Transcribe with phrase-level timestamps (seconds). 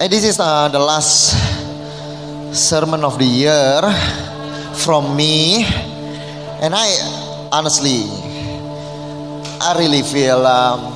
[0.00, 1.36] And this is uh, the last
[2.56, 3.84] sermon of the year
[4.80, 5.60] from me.
[6.64, 6.88] And I
[7.52, 8.08] honestly,
[9.60, 10.88] I really feel um,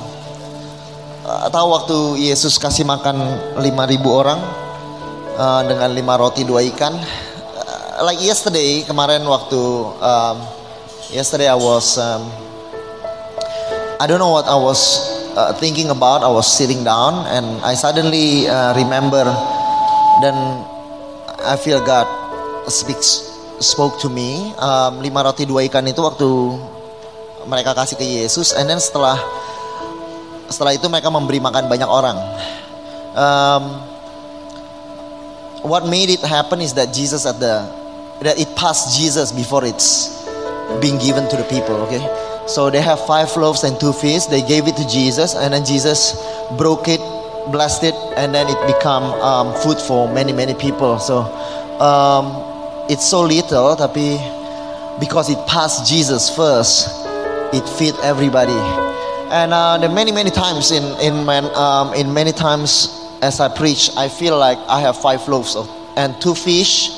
[1.21, 3.21] uh, tahu waktu Yesus kasih makan
[3.61, 4.41] 5000 orang
[5.37, 6.97] uh, dengan lima roti dua ikan.
[6.97, 9.61] Uh, like yesterday kemarin waktu
[10.01, 10.41] um,
[11.13, 12.25] yesterday I was um,
[14.01, 16.23] I don't know what I was uh, thinking about.
[16.23, 19.27] I was sitting down and I suddenly uh, remember.
[20.23, 20.35] Then
[21.43, 22.07] I feel God
[22.71, 24.55] speaks spoke to me.
[24.57, 26.27] Um, lima roti dua ikan itu waktu
[27.45, 28.55] mereka kasih ke Yesus.
[28.55, 29.19] And then setelah
[30.49, 32.17] setelah itu mereka memberi makan banyak orang.
[33.15, 33.63] Um,
[35.63, 37.63] what made it happen is that Jesus at the
[38.23, 40.15] that it passed Jesus before it's
[40.79, 41.75] being given to the people.
[41.87, 42.01] Okay.
[42.47, 44.25] So they have five loaves and two fish.
[44.25, 46.13] They gave it to Jesus, and then Jesus
[46.57, 47.01] broke it,
[47.51, 50.99] blessed it, and then it became um, food for many many people.
[50.99, 51.25] So
[51.81, 52.29] um,
[52.89, 54.21] it's so little, tapi
[54.99, 56.87] because it passed Jesus first,
[57.53, 58.57] it feed everybody.
[59.33, 62.93] And uh, the many many times in in man, um, in many times
[63.25, 65.65] as I preach, I feel like I have five loaves of,
[65.97, 66.93] and two fish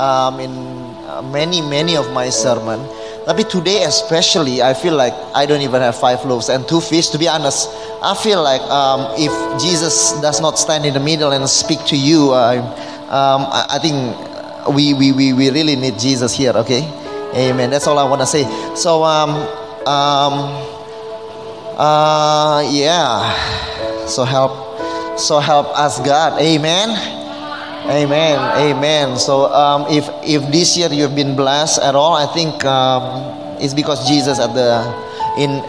[0.00, 0.56] um, in
[1.04, 2.80] uh, many many of my sermon.
[3.26, 7.10] Tapi today especially, I feel like I don't even have five loaves and two fish.
[7.10, 7.66] To be honest,
[7.98, 11.98] I feel like um, if Jesus does not stand in the middle and speak to
[11.98, 12.62] you, uh,
[13.10, 13.98] um, I, I think
[14.70, 16.86] we, we, we, we really need Jesus here, okay?
[17.34, 17.68] Amen.
[17.68, 18.46] That's all I want to say.
[18.76, 19.30] So, um,
[19.90, 20.34] um,
[21.74, 24.06] uh, yeah.
[24.06, 26.40] So help, so help us, God.
[26.40, 27.15] Amen.
[27.86, 28.34] Amen.
[28.58, 29.16] Amen.
[29.16, 33.74] So, um, if if this year you've been blessed at all, I think um, it's
[33.74, 34.82] because Jesus at the
[35.38, 35.62] in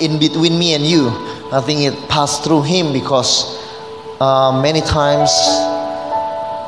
[0.00, 1.12] in between me and you.
[1.52, 3.60] I think it passed through Him because
[4.18, 5.28] uh, many times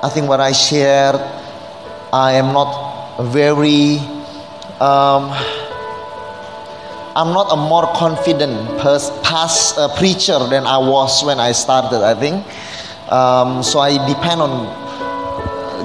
[0.04, 1.16] I think what I shared,
[2.12, 3.96] I am not very.
[4.84, 5.32] Um,
[7.16, 12.04] I'm not a more confident pers- past uh, preacher than I was when I started.
[12.04, 12.44] I think
[13.10, 13.81] um, so.
[13.81, 14.66] I depend on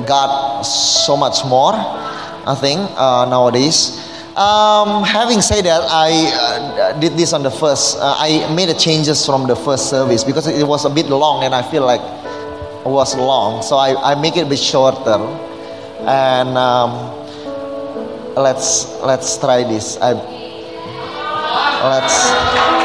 [0.05, 1.73] God so much more.
[1.75, 4.05] I think uh, nowadays.
[4.35, 7.97] Um, having said that, I uh, did this on the first.
[7.99, 11.43] Uh, I made a changes from the first service because it was a bit long,
[11.43, 13.61] and I feel like it was long.
[13.63, 15.19] So I, I make it a bit shorter,
[16.07, 16.91] and um,
[18.35, 19.97] let's let's try this.
[19.99, 20.13] I
[21.83, 22.78] let's.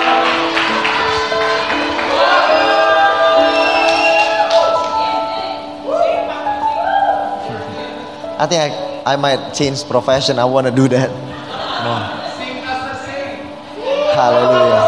[8.38, 10.38] I think I, I might change profession.
[10.38, 11.10] I want to do that.
[11.10, 12.24] No.
[14.14, 14.82] Hallelujah.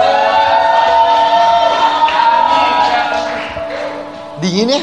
[4.39, 4.81] Dingin ya?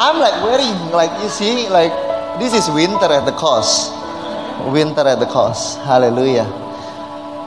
[0.00, 1.92] I'm like wearing like you see like
[2.40, 3.92] this is winter at the cost.
[4.72, 5.78] Winter at the cost.
[5.84, 6.48] Hallelujah.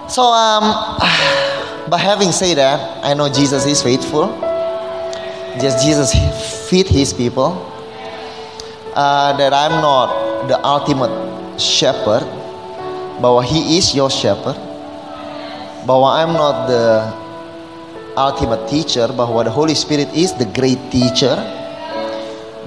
[0.09, 0.69] So um
[1.89, 4.29] but having said that, I know Jesus is faithful.
[5.57, 6.13] Just Jesus
[6.69, 7.57] feed his people.
[8.99, 10.11] Uh, that I'm not
[10.51, 12.19] the ultimate shepherd,
[13.23, 14.59] bahwa He is your shepherd,
[15.87, 17.07] bahwa I'm not the
[18.19, 21.31] ultimate teacher, bahwa the Holy Spirit is the great teacher.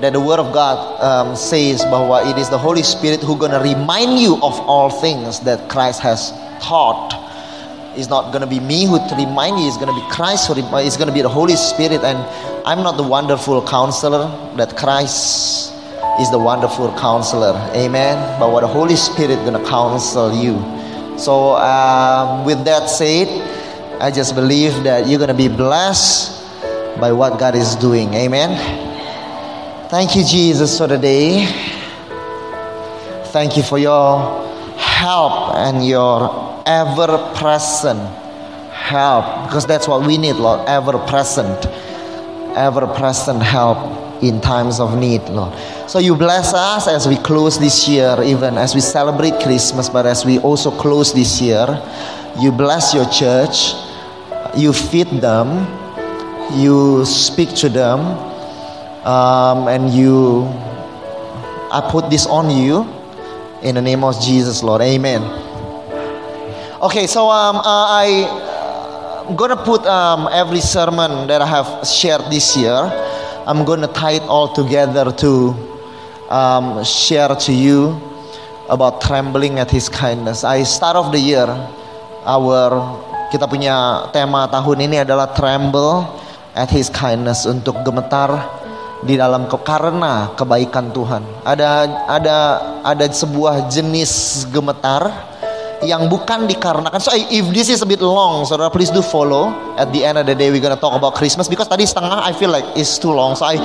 [0.00, 3.60] That the Word of God um, says bahwa it is the Holy Spirit who gonna
[3.60, 6.32] remind you of all things that Christ has
[6.64, 7.12] taught.
[7.93, 9.69] It's not gonna be me who to remind you.
[9.69, 10.88] It's gonna be Christ who remind.
[10.88, 12.17] It's gonna be the Holy Spirit, and
[12.64, 15.72] I'm not the wonderful counselor that Christ
[16.23, 17.53] is the wonderful counselor.
[17.75, 18.17] Amen.
[18.39, 20.55] But what the Holy Spirit gonna counsel you.
[21.19, 23.27] So um, with that said,
[24.01, 26.41] I just believe that you're gonna be blessed
[27.01, 28.15] by what God is doing.
[28.15, 28.55] Amen.
[29.91, 31.45] Thank you, Jesus, for the day.
[33.35, 34.47] Thank you for your
[34.79, 38.01] help and your ever present
[38.71, 40.69] help because that's what we need, Lord.
[40.69, 41.67] Ever present,
[42.57, 45.53] ever present help in times of need, Lord.
[45.89, 50.07] So you bless us as we close this year, even as we celebrate Christmas, but
[50.07, 51.67] as we also close this year,
[52.41, 53.75] you bless your church.
[54.57, 55.67] you feed them,
[56.59, 58.01] you speak to them,
[59.07, 60.45] um, and you.
[61.73, 62.85] I put this on you
[63.63, 64.83] in the name of Jesus, Lord.
[64.83, 65.23] Amen.
[66.83, 72.23] Okay, so um, uh, I I'm gonna put um, every sermon that I have shared
[72.31, 72.91] this year.
[73.43, 75.31] I'm gonna tie it all together to
[76.31, 77.99] um, share to you
[78.71, 80.47] about trembling at His kindness.
[80.47, 81.50] I start off the year.
[82.23, 82.71] Our
[83.35, 86.06] kita punya tema tahun ini adalah tremble
[86.55, 88.31] at His kindness untuk gemetar
[89.03, 91.27] di dalam ke, karena kebaikan Tuhan.
[91.43, 91.71] Ada
[92.06, 92.38] ada
[92.87, 95.31] ada sebuah jenis gemetar
[95.82, 96.99] yang bukan dikarenakan.
[97.02, 99.50] So if this is a bit long, saudara please do follow.
[99.76, 102.32] At the end of the day we're gonna talk about Christmas because tadi setengah I
[102.32, 103.34] feel like it's too long.
[103.34, 103.58] So I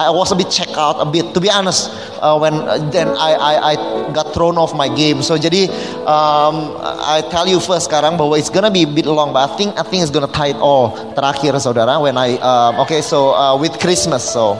[0.00, 1.32] I was a bit check out a bit.
[1.34, 3.72] To be honest, uh, when uh, then I, I I
[4.10, 5.22] got thrown off my game.
[5.22, 5.70] So jadi
[6.04, 6.74] um,
[7.06, 9.78] I tell you first sekarang bahwa it's gonna be a bit long, but I think
[9.78, 11.96] I think it's gonna tie it all terakhir saudara.
[12.02, 14.58] When I um, okay so uh, with Christmas so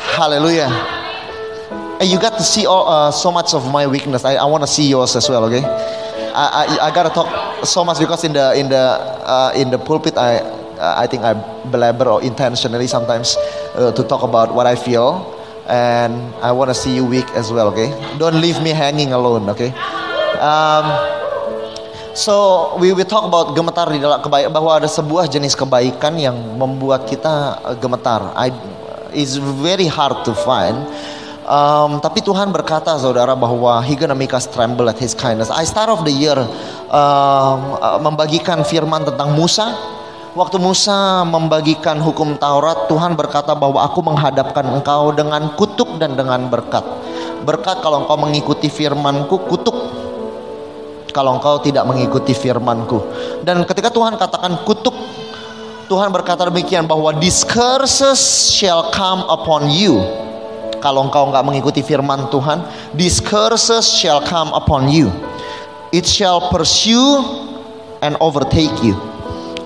[0.00, 0.68] Hallelujah.
[2.00, 4.24] And you got to see all, uh, so much of my weakness.
[4.24, 5.44] I, I want to see yours as well.
[5.44, 5.60] Okay,
[6.34, 7.28] I, I, I gotta talk
[7.66, 8.84] so much because in the in the
[9.26, 10.40] uh, in the pulpit I
[10.80, 11.34] I think I
[11.68, 13.36] blabber or intentionally sometimes
[13.76, 15.24] uh, to talk about what I feel,
[15.68, 17.68] and I want to see you weak as well.
[17.74, 19.48] Okay, don't leave me hanging alone.
[19.50, 19.74] Okay.
[20.40, 20.86] Um,
[22.10, 26.34] So we will talk about gemetar di dalam kebaikan bahwa ada sebuah jenis kebaikan yang
[26.58, 28.34] membuat kita uh, gemetar.
[28.34, 28.50] I,
[29.14, 30.90] it's very hard to find.
[31.50, 35.50] Um, tapi Tuhan berkata saudara bahwa He gonna make us tremble at His kindness.
[35.50, 39.66] I start of the year um, uh, membagikan firman tentang Musa.
[40.38, 46.46] Waktu Musa membagikan hukum Taurat, Tuhan berkata bahwa aku menghadapkan engkau dengan kutuk dan dengan
[46.46, 46.86] berkat.
[47.42, 49.74] Berkat kalau engkau mengikuti firmanku, kutuk
[51.10, 53.02] kalau engkau tidak mengikuti firmanku.
[53.42, 54.94] Dan ketika Tuhan katakan kutuk,
[55.90, 59.98] Tuhan berkata demikian bahwa discourses shall come upon you.
[60.80, 62.64] Kalau engkau nggak mengikuti firman Tuhan,
[62.96, 65.12] discourses shall come upon you.
[65.92, 67.20] It shall pursue
[68.00, 68.96] and overtake you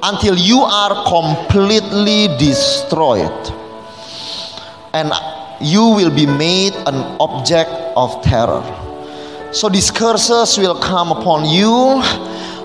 [0.03, 3.33] until you are completely destroyed.
[4.93, 5.11] And
[5.61, 8.63] you will be made an object of terror.
[9.53, 12.03] So these curses will come upon you,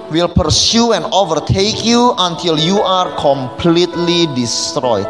[0.09, 5.05] will pursue and overtake you until you are completely destroyed.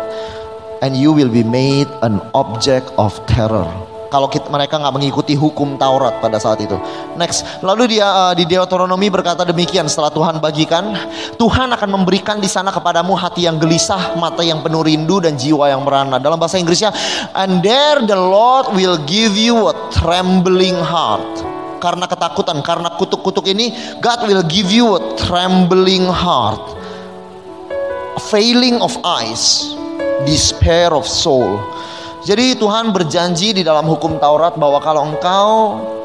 [0.79, 3.67] And you will be made an object of terror.
[4.09, 6.73] Kalau kita, mereka nggak mengikuti hukum Taurat pada saat itu.
[7.13, 10.97] Next, lalu dia uh, di Deuteronomi berkata demikian setelah Tuhan bagikan,
[11.37, 15.69] Tuhan akan memberikan di sana kepadamu hati yang gelisah, mata yang penuh rindu dan jiwa
[15.69, 16.17] yang merana.
[16.17, 16.89] Dalam bahasa Inggrisnya,
[17.37, 21.45] and there the Lord will give you a trembling heart
[21.79, 23.71] karena ketakutan, karena kutuk-kutuk ini,
[24.01, 26.59] God will give you a trembling heart,
[28.17, 29.77] a failing of eyes,
[30.23, 31.59] despair of soul.
[32.27, 35.49] Jadi Tuhan berjanji di dalam hukum Taurat bahwa kalau engkau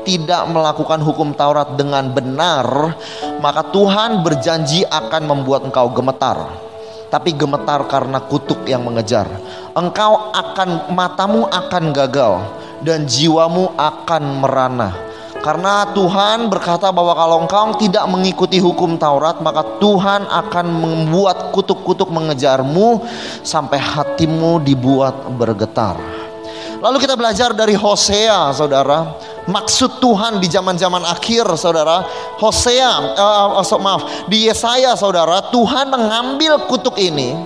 [0.07, 2.95] tidak melakukan hukum Taurat dengan benar,
[3.43, 6.39] maka Tuhan berjanji akan membuat engkau gemetar.
[7.11, 9.27] Tapi gemetar karena kutuk yang mengejar.
[9.75, 12.43] Engkau akan matamu akan gagal
[12.83, 15.14] dan jiwamu akan merana.
[15.45, 22.09] Karena Tuhan berkata bahwa kalau engkau tidak mengikuti hukum Taurat, maka Tuhan akan membuat kutuk-kutuk
[22.09, 23.05] mengejarmu
[23.45, 26.01] sampai hatimu dibuat bergetar.
[26.81, 29.21] Lalu kita belajar dari Hosea, saudara.
[29.45, 32.09] Maksud Tuhan di zaman-zaman akhir, saudara.
[32.41, 35.45] Hosea, uh, maaf, di Yesaya, saudara.
[35.53, 37.37] Tuhan mengambil kutuk ini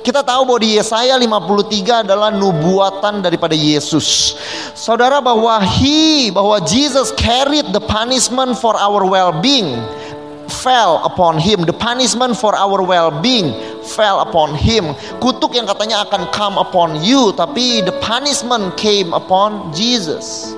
[0.00, 4.36] kita tahu bahwa di Yesaya 53 adalah nubuatan daripada Yesus.
[4.72, 9.76] Saudara bahwa he bahwa Jesus carried the punishment for our well-being
[10.50, 11.62] fell upon him.
[11.62, 13.54] The punishment for our well-being
[13.96, 14.92] fell upon him.
[15.22, 20.52] Kutuk yang katanya akan come upon you, tapi the punishment came upon Jesus.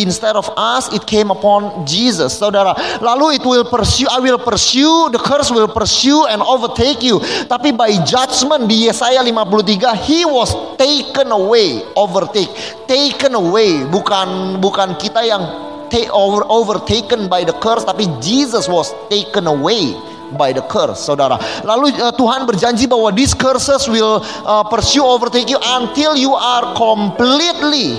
[0.00, 2.40] Instead of us, it came upon Jesus.
[2.40, 2.72] Saudara,
[3.04, 7.20] lalu it will pursue, I will pursue, the curse will pursue and overtake you.
[7.46, 12.48] Tapi by judgment di Yesaya 53, he was taken away, overtake,
[12.88, 13.84] taken away.
[13.84, 15.44] Bukan bukan kita yang
[15.92, 19.92] take over, overtaken by the curse, tapi Jesus was taken away
[20.38, 21.36] by the curse, saudara.
[21.66, 26.70] Lalu uh, Tuhan berjanji bahwa these curses will uh, pursue, overtake you until you are
[26.78, 27.98] completely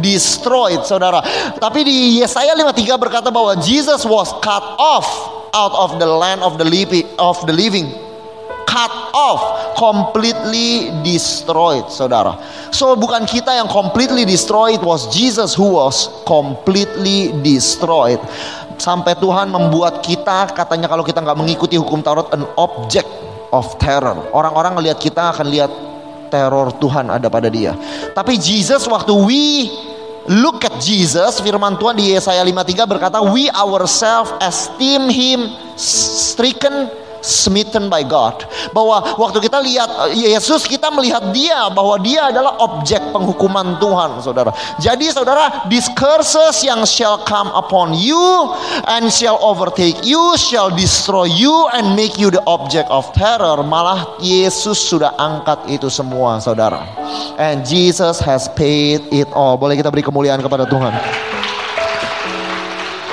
[0.00, 1.24] destroyed saudara.
[1.56, 5.08] Tapi di Yesaya 53 berkata bahwa Jesus was cut off
[5.56, 7.88] out of the land of the living of the living
[8.68, 9.40] cut off
[9.80, 12.36] completely destroyed saudara.
[12.68, 18.20] So bukan kita yang completely destroyed was Jesus who was completely destroyed.
[18.78, 23.08] Sampai Tuhan membuat kita katanya kalau kita nggak mengikuti hukum Taurat an object
[23.50, 24.14] of terror.
[24.30, 25.72] Orang-orang ngelihat kita akan lihat
[26.28, 27.74] teror Tuhan ada pada dia.
[28.12, 29.72] Tapi Jesus waktu we
[30.28, 35.40] look at Jesus, firman Tuhan di Yesaya 53 berkata, "We ourselves esteem him
[35.74, 38.46] stricken smitten by God.
[38.70, 44.20] Bahwa waktu kita lihat eh, Yesus kita melihat dia bahwa dia adalah objek penghukuman Tuhan,
[44.22, 44.50] Saudara.
[44.78, 48.52] Jadi Saudara, discurses yang shall come upon you
[48.90, 53.60] and shall overtake you, shall destroy you and make you the object of terror.
[53.62, 56.82] Malah Yesus sudah angkat itu semua, Saudara.
[57.38, 59.54] And Jesus has paid it all.
[59.56, 61.37] Boleh kita beri kemuliaan kepada Tuhan.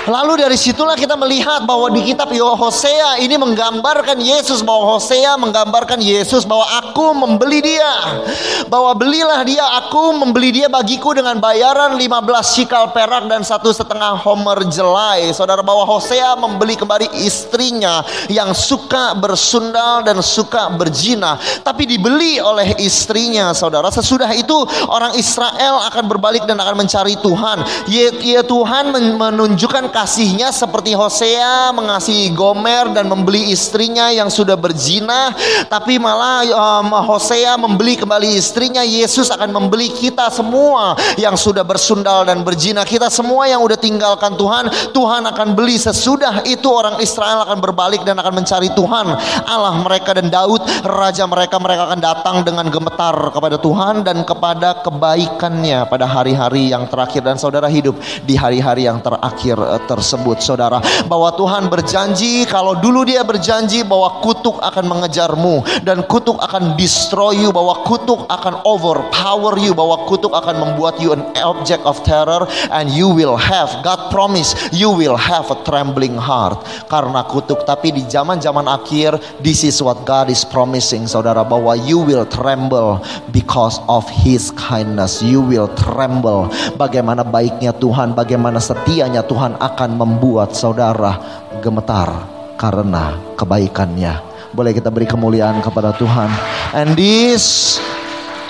[0.06, 5.98] Lalu dari situlah kita melihat bahwa di kitab Hosea ini menggambarkan Yesus bahwa Hosea menggambarkan
[5.98, 8.22] Yesus bahwa aku membeli dia.
[8.70, 12.06] Bahwa belilah dia, aku membeli dia bagiku dengan bayaran 15
[12.54, 15.34] shikal perak dan satu setengah homer jelai.
[15.34, 21.42] Saudara bahwa Hosea membeli kembali istrinya yang suka bersundal dan suka berzina.
[21.66, 23.90] Tapi dibeli oleh istrinya saudara.
[23.90, 24.54] Sesudah itu
[24.86, 27.58] orang Israel akan berbalik dan akan mencari Tuhan.
[27.90, 35.32] Ya Tuhan menunjukkan kasihnya seperti Hosea mengasihi Gomer dan membeli istrinya yang sudah berzina
[35.72, 42.28] tapi malah um, Hosea membeli kembali istrinya Yesus akan membeli kita semua yang sudah bersundal
[42.28, 47.46] dan berzina kita semua yang udah tinggalkan Tuhan Tuhan akan beli sesudah itu orang Israel
[47.46, 49.06] akan berbalik dan akan mencari Tuhan.
[49.46, 54.82] Allah mereka dan Daud raja mereka mereka akan datang dengan gemetar kepada Tuhan dan kepada
[54.82, 57.22] kebaikannya pada hari-hari yang terakhir.
[57.22, 60.82] Dan saudara hidup di hari-hari yang terakhir eh, tersebut saudara.
[61.06, 67.38] Bahwa Tuhan berjanji kalau dulu dia berjanji bahwa kutuk akan mengejarmu dan kutuk akan destroy
[67.38, 72.50] you bahwa kutuk akan overpower you bahwa kutuk akan membuat you an object of terror
[72.74, 76.58] and you will have God promise you will have a trembling heart.
[76.90, 82.02] Karena kutuk tapi di zaman-zaman akhir this is what God is promising saudara bahwa you
[82.02, 85.22] will tremble because of his kindness.
[85.22, 86.50] You will tremble.
[86.80, 91.20] Bagaimana baiknya Tuhan bagaimana setianya Tuhan akan membuat saudara
[91.60, 92.08] gemetar
[92.56, 94.24] karena kebaikannya.
[94.56, 96.32] Boleh kita beri kemuliaan kepada Tuhan.
[96.72, 97.76] And this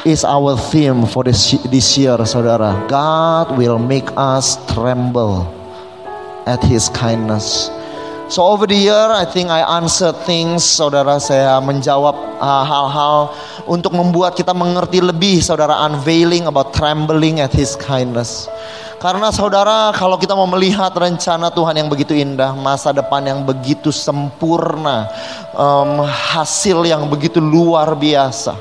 [0.05, 2.77] is our theme for this, this year, saudara.
[2.86, 5.50] God will make us tremble
[6.46, 7.74] at His kindness.
[8.25, 11.22] So over the year, I think I answer things, saudara.
[11.22, 15.86] Saya menjawab uh, hal-hal uh, untuk membuat kita mengerti lebih, saudara.
[15.86, 18.50] Unveiling about trembling at His kindness.
[18.96, 23.92] Karena saudara kalau kita mau melihat rencana Tuhan yang begitu indah, masa depan yang begitu
[23.92, 25.12] sempurna,
[25.52, 28.56] um, hasil yang begitu luar biasa.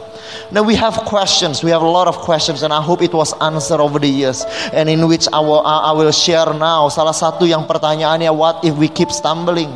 [0.51, 1.63] Now we have questions.
[1.63, 4.43] We have a lot of questions, and I hope it was answered over the years.
[4.75, 6.91] And in which I will, I will share now.
[6.91, 9.71] Salah satu yang pertanyaannya, what if we keep stumbling?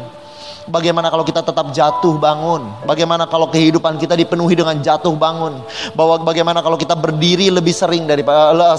[0.69, 2.69] Bagaimana kalau kita tetap jatuh bangun?
[2.85, 5.65] Bagaimana kalau kehidupan kita dipenuhi dengan jatuh bangun?
[5.97, 8.77] Bahwa bagaimana kalau kita berdiri lebih sering dari uh,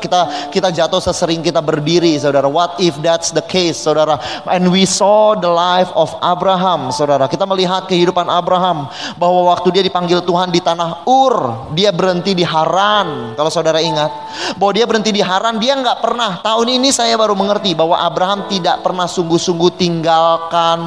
[0.00, 2.48] kita kita jatuh sesering kita berdiri, saudara?
[2.48, 4.16] What if that's the case, saudara?
[4.48, 7.28] And we saw the life of Abraham, saudara.
[7.28, 8.88] Kita melihat kehidupan Abraham
[9.20, 13.36] bahwa waktu dia dipanggil Tuhan di tanah Ur, dia berhenti di Haran.
[13.36, 14.08] Kalau saudara ingat,
[14.56, 16.40] bahwa dia berhenti di Haran, dia nggak pernah.
[16.40, 20.77] Tahun ini saya baru mengerti bahwa Abraham tidak pernah sungguh-sungguh tinggalkan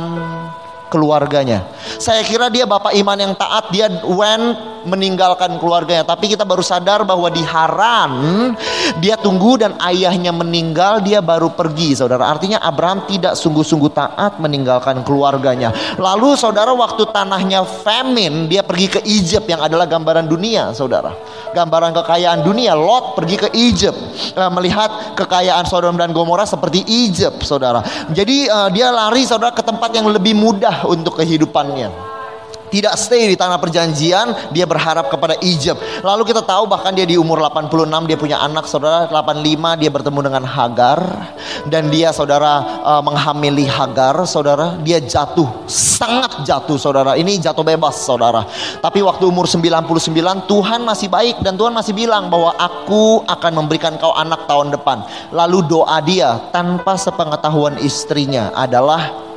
[0.91, 1.63] keluarganya.
[1.95, 6.05] Saya kira dia bapak iman yang taat, dia went meninggalkan keluarganya.
[6.05, 8.11] Tapi kita baru sadar bahwa di Haran
[8.99, 12.27] dia tunggu dan ayahnya meninggal, dia baru pergi, saudara.
[12.29, 15.73] Artinya Abraham tidak sungguh-sungguh taat meninggalkan keluarganya.
[15.97, 21.13] Lalu saudara waktu tanahnya famine, dia pergi ke Egypt yang adalah gambaran dunia, saudara.
[21.51, 23.99] Gambaran kekayaan dunia, Lot pergi ke Egypt
[24.35, 27.83] uh, melihat kekayaan Sodom dan Gomora seperti Egypt, saudara.
[28.11, 32.20] Jadi uh, dia lari saudara ke tempat yang lebih mudah untuk kehidupannya
[32.71, 36.01] tidak stay di tanah perjanjian, dia berharap kepada Egypt.
[36.01, 40.19] Lalu kita tahu bahkan dia di umur 86 dia punya anak saudara 85 dia bertemu
[40.31, 40.99] dengan Hagar
[41.67, 47.19] dan dia saudara uh, menghamili Hagar saudara, dia jatuh sangat jatuh saudara.
[47.19, 48.47] Ini jatuh bebas saudara.
[48.79, 53.99] Tapi waktu umur 99 Tuhan masih baik dan Tuhan masih bilang bahwa aku akan memberikan
[53.99, 55.03] kau anak tahun depan.
[55.35, 59.30] Lalu doa dia tanpa sepengetahuan istrinya adalah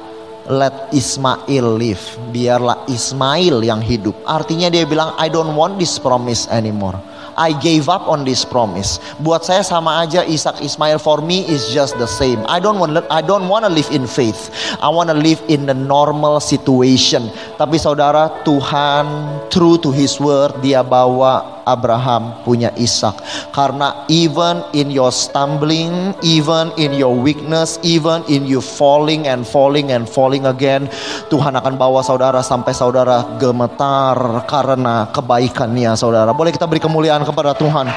[0.50, 2.02] let Ismail live.
[2.32, 4.14] Biarlah Ismail yang hidup.
[4.28, 6.96] Artinya dia bilang I don't want this promise anymore.
[7.34, 9.02] I gave up on this promise.
[9.18, 12.42] Buat saya sama aja Ishak Ismail for me is just the same.
[12.46, 14.54] I don't want I don't want to live in faith.
[14.78, 17.30] I want to live in the normal situation.
[17.58, 19.06] Tapi saudara, Tuhan
[19.50, 23.20] true to his word dia bawa Abraham punya Ishak.
[23.52, 29.92] Karena even in your stumbling, even in your weakness, even in you falling and falling
[29.92, 30.88] and falling again,
[31.28, 36.30] Tuhan akan bawa saudara sampai saudara gemetar karena kebaikannya saudara.
[36.32, 37.88] Boleh kita beri kemuliaan kepada Tuhan.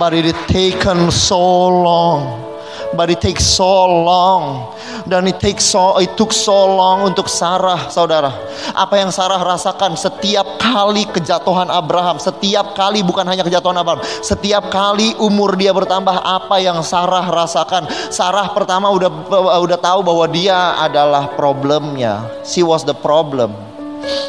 [0.00, 2.51] But it taken so long
[2.94, 4.72] but it takes so long.
[5.02, 8.30] Dan it takes so it took so long untuk Sarah saudara.
[8.76, 9.98] Apa yang Sarah rasakan?
[9.98, 16.22] Setiap kali kejatuhan Abraham setiap kali bukan hanya kejatuhan Abraham setiap kali umur dia bertambah
[16.22, 17.90] apa yang Sarah rasakan?
[18.14, 19.10] Sarah pertama udah
[19.58, 22.22] udah tahu bahwa dia adalah problemnya.
[22.46, 23.52] She was the problem.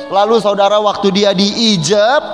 [0.10, 2.25] Lalu saudara waktu dia di Egypt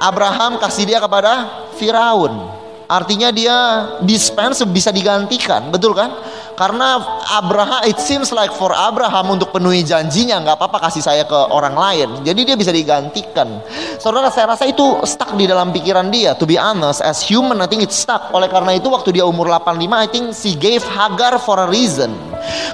[0.00, 1.48] Abraham kasih dia kepada
[1.80, 2.57] Firaun
[2.88, 3.56] Artinya dia
[4.00, 6.08] dispense bisa digantikan, betul kan?
[6.56, 6.98] Karena
[7.36, 11.76] Abraham, it seems like for Abraham untuk penuhi janjinya nggak apa-apa kasih saya ke orang
[11.76, 12.08] lain.
[12.24, 13.62] Jadi dia bisa digantikan.
[14.00, 16.32] Saudara, saya rasa itu stuck di dalam pikiran dia.
[16.34, 18.32] To be honest, as human, I think it's stuck.
[18.32, 22.10] Oleh karena itu waktu dia umur 85, I think she gave Hagar for a reason.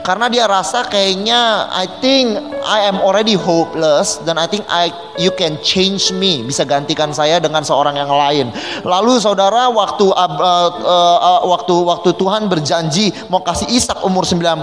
[0.04, 5.32] Karena dia rasa kayaknya, I think I am already hopeless dan I think I you
[5.34, 8.46] can change me, bisa gantikan saya dengan seorang yang lain.
[8.84, 14.60] Lalu saudara, waktu uh, uh, uh, waktu waktu Tuhan berjanji mau kasih Ishak umur 99,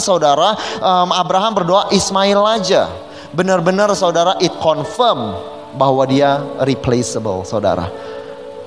[0.00, 2.88] saudara um, Abraham berdoa Ismail aja.
[3.32, 5.36] Benar-benar saudara it confirm
[5.76, 7.88] bahwa dia replaceable, saudara.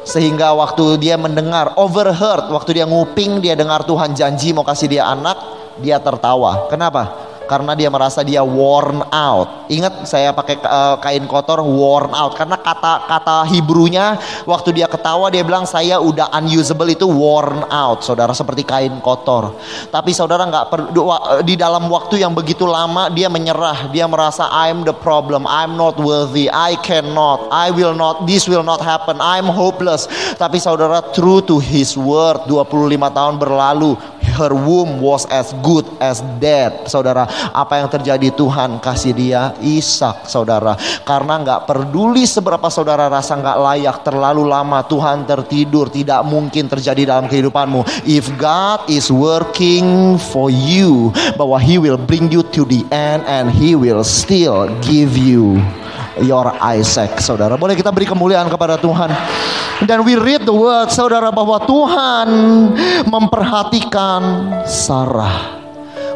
[0.01, 5.05] Sehingga waktu dia mendengar overheard, waktu dia nguping dia dengar Tuhan janji mau kasih dia
[5.05, 5.37] anak,
[5.77, 6.67] dia tertawa.
[6.67, 7.30] Kenapa?
[7.51, 9.67] Karena dia merasa dia worn out.
[9.67, 12.39] Ingat saya pakai uh, kain kotor worn out.
[12.39, 14.15] Karena kata-kata Hebrunya
[14.47, 19.59] waktu dia ketawa dia bilang saya udah unusable itu worn out, saudara seperti kain kotor.
[19.91, 21.11] Tapi saudara nggak perlu
[21.43, 25.99] di dalam waktu yang begitu lama dia menyerah, dia merasa I'm the problem, I'm not
[25.99, 30.07] worthy, I cannot, I will not, this will not happen, I'm hopeless.
[30.39, 33.99] Tapi saudara true to his word 25 tahun berlalu
[34.31, 37.27] her womb was as good as dead saudara.
[37.51, 38.33] Apa yang terjadi?
[38.33, 40.79] Tuhan kasih dia Ishak saudara.
[41.03, 47.11] Karena nggak peduli seberapa saudara rasa nggak layak terlalu lama Tuhan tertidur tidak mungkin terjadi
[47.13, 48.07] dalam kehidupanmu.
[48.07, 53.51] If God is working for you bahwa He will bring you to the end and
[53.51, 55.59] He will still give you
[56.21, 57.57] your Isaac saudara.
[57.57, 59.09] Boleh kita beri kemuliaan kepada Tuhan.
[59.85, 62.27] Dan we read the word saudara bahwa Tuhan
[63.09, 64.21] memperhatikan
[64.69, 65.59] Sarah.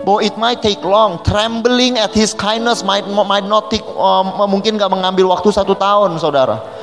[0.05, 4.77] Bahwa it might take long trembling at his kindness might might not take um, mungkin
[4.77, 6.74] gak mengambil waktu satu tahun saudara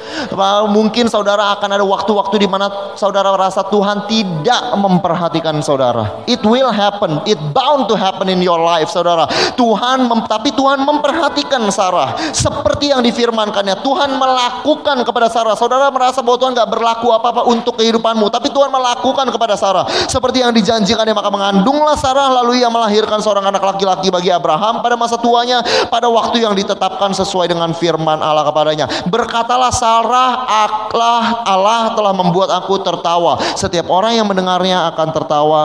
[0.72, 6.24] Mungkin saudara akan ada waktu-waktu di mana saudara rasa Tuhan tidak memperhatikan saudara.
[6.28, 9.28] It will happen, it bound to happen in your life, saudara.
[9.56, 13.80] Tuhan, tapi Tuhan memperhatikan Sarah seperti yang difirmankannya.
[13.80, 15.54] Tuhan melakukan kepada Sarah.
[15.54, 20.42] Saudara merasa bahwa Tuhan nggak berlaku apa-apa untuk kehidupanmu, tapi Tuhan melakukan kepada Sarah seperti
[20.42, 24.94] yang dijanjikan dia maka mengandunglah Sarah lalu ia melahirkan seorang anak laki-laki bagi Abraham pada
[24.98, 28.86] masa tuanya pada waktu yang ditetapkan sesuai dengan firman Allah kepadanya.
[29.06, 33.38] Berkatalah Sarah Sarah Allah, Allah telah membuat aku tertawa.
[33.54, 35.62] Setiap orang yang mendengarnya akan tertawa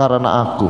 [0.00, 0.68] karena aku.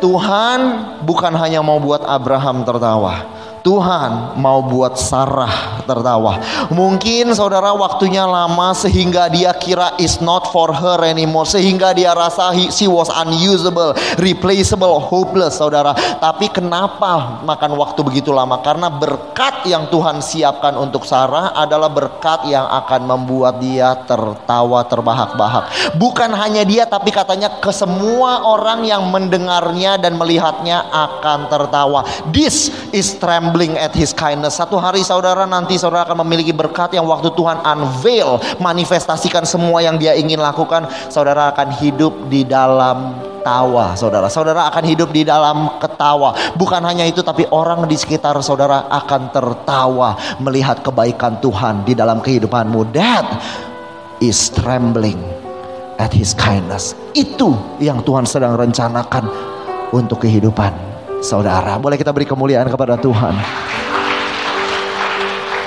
[0.00, 0.60] Tuhan
[1.04, 3.28] bukan hanya mau buat Abraham tertawa,
[3.62, 6.42] Tuhan mau buat Sarah tertawa.
[6.74, 11.46] Mungkin saudara waktunya lama sehingga dia kira is not for her anymore.
[11.46, 15.94] Sehingga dia rasa he, she was unusable, replaceable, hopeless saudara.
[16.18, 18.58] Tapi kenapa makan waktu begitu lama?
[18.66, 25.94] Karena berkat yang Tuhan siapkan untuk Sarah adalah berkat yang akan membuat dia tertawa terbahak-bahak.
[25.94, 32.02] Bukan hanya dia tapi katanya ke semua orang yang mendengarnya dan melihatnya akan tertawa.
[32.34, 34.56] This is trembling trembling at his kindness.
[34.56, 40.00] Satu hari saudara nanti saudara akan memiliki berkat yang waktu Tuhan unveil, manifestasikan semua yang
[40.00, 43.12] dia ingin lakukan, saudara akan hidup di dalam
[43.44, 44.32] tawa saudara.
[44.32, 46.32] Saudara akan hidup di dalam ketawa.
[46.56, 52.24] Bukan hanya itu tapi orang di sekitar saudara akan tertawa melihat kebaikan Tuhan di dalam
[52.24, 52.88] kehidupanmu.
[52.96, 53.28] That
[54.24, 55.20] is trembling
[56.00, 56.96] at his kindness.
[57.12, 57.52] Itu
[57.84, 59.28] yang Tuhan sedang rencanakan
[59.92, 60.91] untuk kehidupan
[61.22, 61.78] saudara.
[61.78, 63.61] Boleh kita beri kemuliaan kepada Tuhan.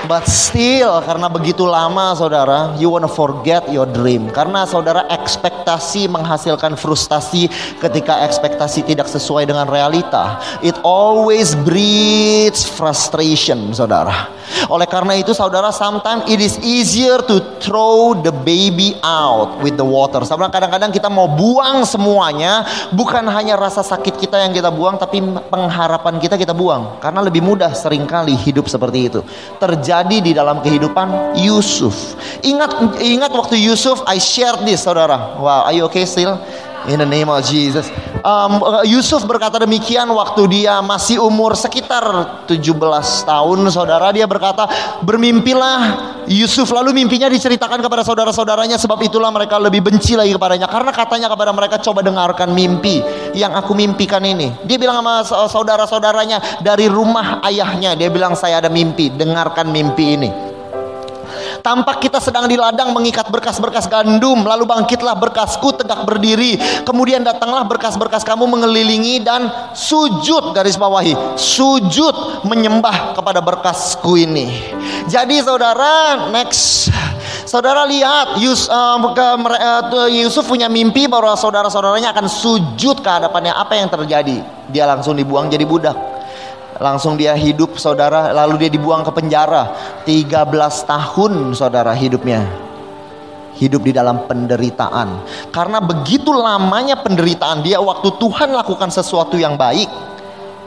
[0.06, 4.30] But still karena begitu lama saudara, you wanna forget your dream.
[4.30, 7.50] Karena saudara ekspektasi menghasilkan frustasi
[7.82, 10.38] ketika ekspektasi tidak sesuai dengan realita.
[10.62, 14.30] It always breeds frustration saudara.
[14.70, 19.86] Oleh karena itu saudara, sometimes it is easier to throw the baby out with the
[19.86, 20.22] water.
[20.22, 25.22] Saudara, kadang-kadang kita mau buang semuanya, bukan hanya rasa sakit kita yang kita buang, tapi
[25.50, 27.02] pengharapan kita kita buang.
[27.02, 29.22] Karena lebih mudah sering kali hidup seperti itu.
[29.58, 32.17] Terjadi di dalam kehidupan Yusuf.
[32.43, 35.39] Ingat ingat waktu Yusuf, I shared this saudara.
[35.39, 36.41] Wow, are you okay still?
[36.86, 37.89] In the name of Jesus.
[38.21, 42.06] Um, Yusuf berkata demikian waktu dia masih umur sekitar
[42.45, 42.62] 17
[43.26, 44.13] tahun saudara.
[44.13, 44.69] Dia berkata
[45.02, 45.80] bermimpilah
[46.30, 46.69] Yusuf.
[46.69, 48.78] Lalu mimpinya diceritakan kepada saudara-saudaranya.
[48.78, 50.69] Sebab itulah mereka lebih benci lagi kepadanya.
[50.69, 53.02] Karena katanya kepada mereka coba dengarkan mimpi
[53.34, 54.54] yang aku mimpikan ini.
[54.65, 57.98] Dia bilang sama saudara-saudaranya dari rumah ayahnya.
[57.98, 59.10] Dia bilang saya ada mimpi.
[59.10, 60.44] Dengarkan mimpi ini.
[61.62, 66.58] Tampak kita sedang di ladang mengikat berkas-berkas gandum, lalu bangkitlah berkasku tegak berdiri.
[66.84, 71.15] Kemudian datanglah berkas-berkas kamu mengelilingi dan sujud garis bawahi.
[71.38, 74.52] Sujud menyembah kepada berkasku ini.
[75.06, 76.89] Jadi saudara, next
[77.46, 79.28] Saudara lihat ke,
[79.62, 83.54] uh, Yusuf punya mimpi bahwa saudara-saudaranya akan sujud ke hadapannya.
[83.54, 84.41] Apa yang terjadi?
[84.74, 86.14] Dia langsung dibuang jadi budak.
[86.77, 88.31] Langsung dia hidup saudara.
[88.35, 89.71] Lalu dia dibuang ke penjara.
[90.03, 90.45] 13
[90.85, 92.43] tahun saudara hidupnya.
[93.55, 95.23] Hidup di dalam penderitaan.
[95.51, 99.88] Karena begitu lamanya penderitaan dia waktu Tuhan lakukan sesuatu yang baik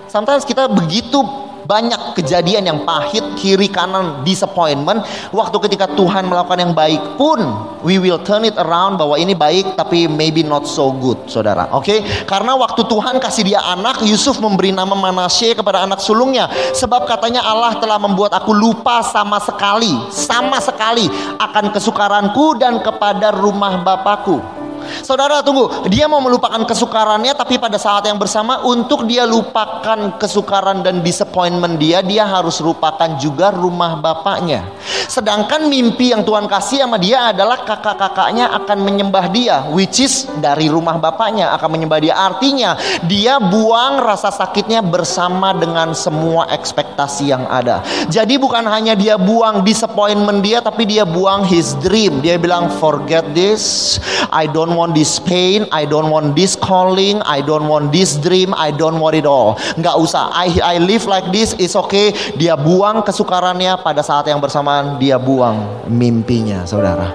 [0.08, 1.20] Sometimes kita begitu
[1.68, 5.04] banyak kejadian yang pahit kiri kanan disappointment.
[5.36, 7.44] Waktu ketika Tuhan melakukan yang baik pun
[7.84, 11.68] we will turn it around bahwa ini baik tapi maybe not so good saudara.
[11.76, 11.84] Oke?
[11.84, 11.98] Okay?
[12.24, 16.48] karena waktu Tuhan kasih dia anak Yusuf memberi nama Manasye kepada anak sulungnya.
[16.72, 21.04] Sebab katanya Allah telah membuat aku lupa sama sekali sama sekali
[21.36, 24.57] akan kesukaranku dan kepada rumah bapakku
[25.02, 30.80] Saudara tunggu, dia mau melupakan kesukarannya tapi pada saat yang bersama untuk dia lupakan kesukaran
[30.80, 34.64] dan disappointment dia, dia harus lupakan juga rumah bapaknya.
[35.08, 40.68] Sedangkan mimpi yang Tuhan kasih sama dia adalah kakak-kakaknya akan menyembah dia, which is dari
[40.70, 42.14] rumah bapaknya akan menyembah dia.
[42.14, 42.76] Artinya
[43.08, 47.82] dia buang rasa sakitnya bersama dengan semua ekspektasi yang ada.
[48.06, 52.20] Jadi bukan hanya dia buang disappointment dia tapi dia buang his dream.
[52.22, 53.96] Dia bilang forget this,
[54.30, 58.54] I don't want this pain, I don't want this calling, I don't want this dream,
[58.54, 59.58] I don't want it all.
[59.74, 62.14] Nggak usah, I, I live like this, it's okay.
[62.38, 67.10] Dia buang kesukarannya pada saat yang bersamaan dia buang mimpinya, saudara.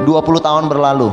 [0.00, 0.08] 20
[0.40, 1.12] tahun berlalu,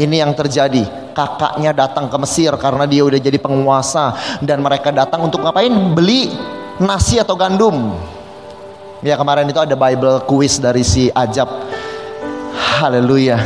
[0.00, 1.04] ini yang terjadi.
[1.14, 5.70] Kakaknya datang ke Mesir karena dia udah jadi penguasa dan mereka datang untuk ngapain?
[5.94, 6.34] Beli
[6.82, 7.94] nasi atau gandum.
[8.98, 11.46] Ya kemarin itu ada Bible quiz dari si Ajab.
[12.82, 13.38] Haleluya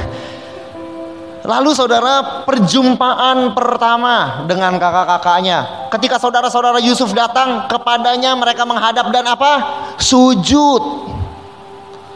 [1.49, 5.89] Lalu saudara perjumpaan pertama dengan kakak-kakaknya.
[5.89, 9.53] Ketika saudara-saudara Yusuf datang kepadanya mereka menghadap dan apa?
[9.97, 11.09] Sujud.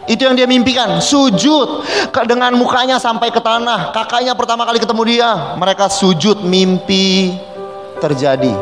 [0.05, 1.81] Itu yang dia mimpikan, sujud
[2.29, 3.97] dengan mukanya sampai ke tanah.
[3.97, 7.33] Kakaknya pertama kali ketemu dia, mereka sujud, mimpi
[8.05, 8.53] terjadi.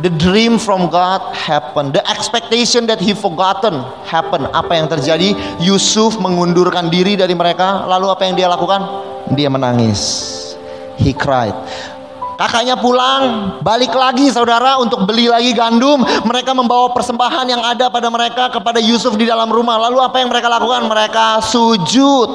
[0.00, 1.92] The dream from God happen.
[1.92, 4.48] The expectation that he forgotten happen.
[4.50, 5.36] Apa yang terjadi?
[5.60, 7.84] Yusuf mengundurkan diri dari mereka.
[7.84, 9.09] Lalu apa yang dia lakukan?
[9.36, 10.00] Dia menangis.
[11.00, 11.56] He cried.
[12.40, 16.00] Kakaknya pulang, balik lagi saudara untuk beli lagi gandum.
[16.00, 19.76] Mereka membawa persembahan yang ada pada mereka kepada Yusuf di dalam rumah.
[19.76, 20.88] Lalu apa yang mereka lakukan?
[20.88, 22.30] Mereka sujud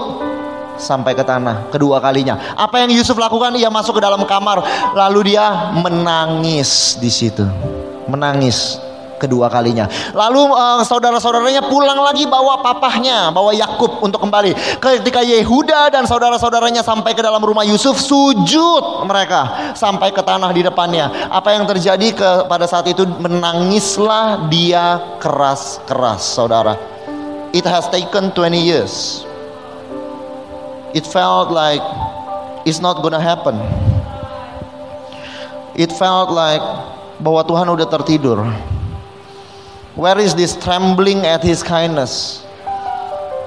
[0.77, 2.37] sampai ke tanah kedua kalinya.
[2.53, 3.57] Apa yang Yusuf lakukan?
[3.57, 4.61] Ia masuk ke dalam kamar,
[4.93, 7.41] lalu dia menangis di situ.
[8.05, 8.77] Menangis
[9.17, 9.87] kedua kalinya.
[10.11, 14.79] Lalu uh, saudara-saudaranya pulang lagi bawa papahnya, bawa Yakub untuk kembali.
[14.79, 20.61] Ketika Yehuda dan saudara-saudaranya sampai ke dalam rumah Yusuf, sujud mereka sampai ke tanah di
[20.63, 21.31] depannya.
[21.31, 26.75] Apa yang terjadi ke pada saat itu menangislah dia keras-keras, saudara.
[27.55, 29.23] It has taken 20 years
[30.95, 31.83] it felt like
[32.63, 33.59] it's not gonna happen.
[35.75, 36.63] It felt like
[37.19, 38.39] bahwa Tuhan udah tertidur.
[39.95, 42.43] Where is this trembling at His kindness?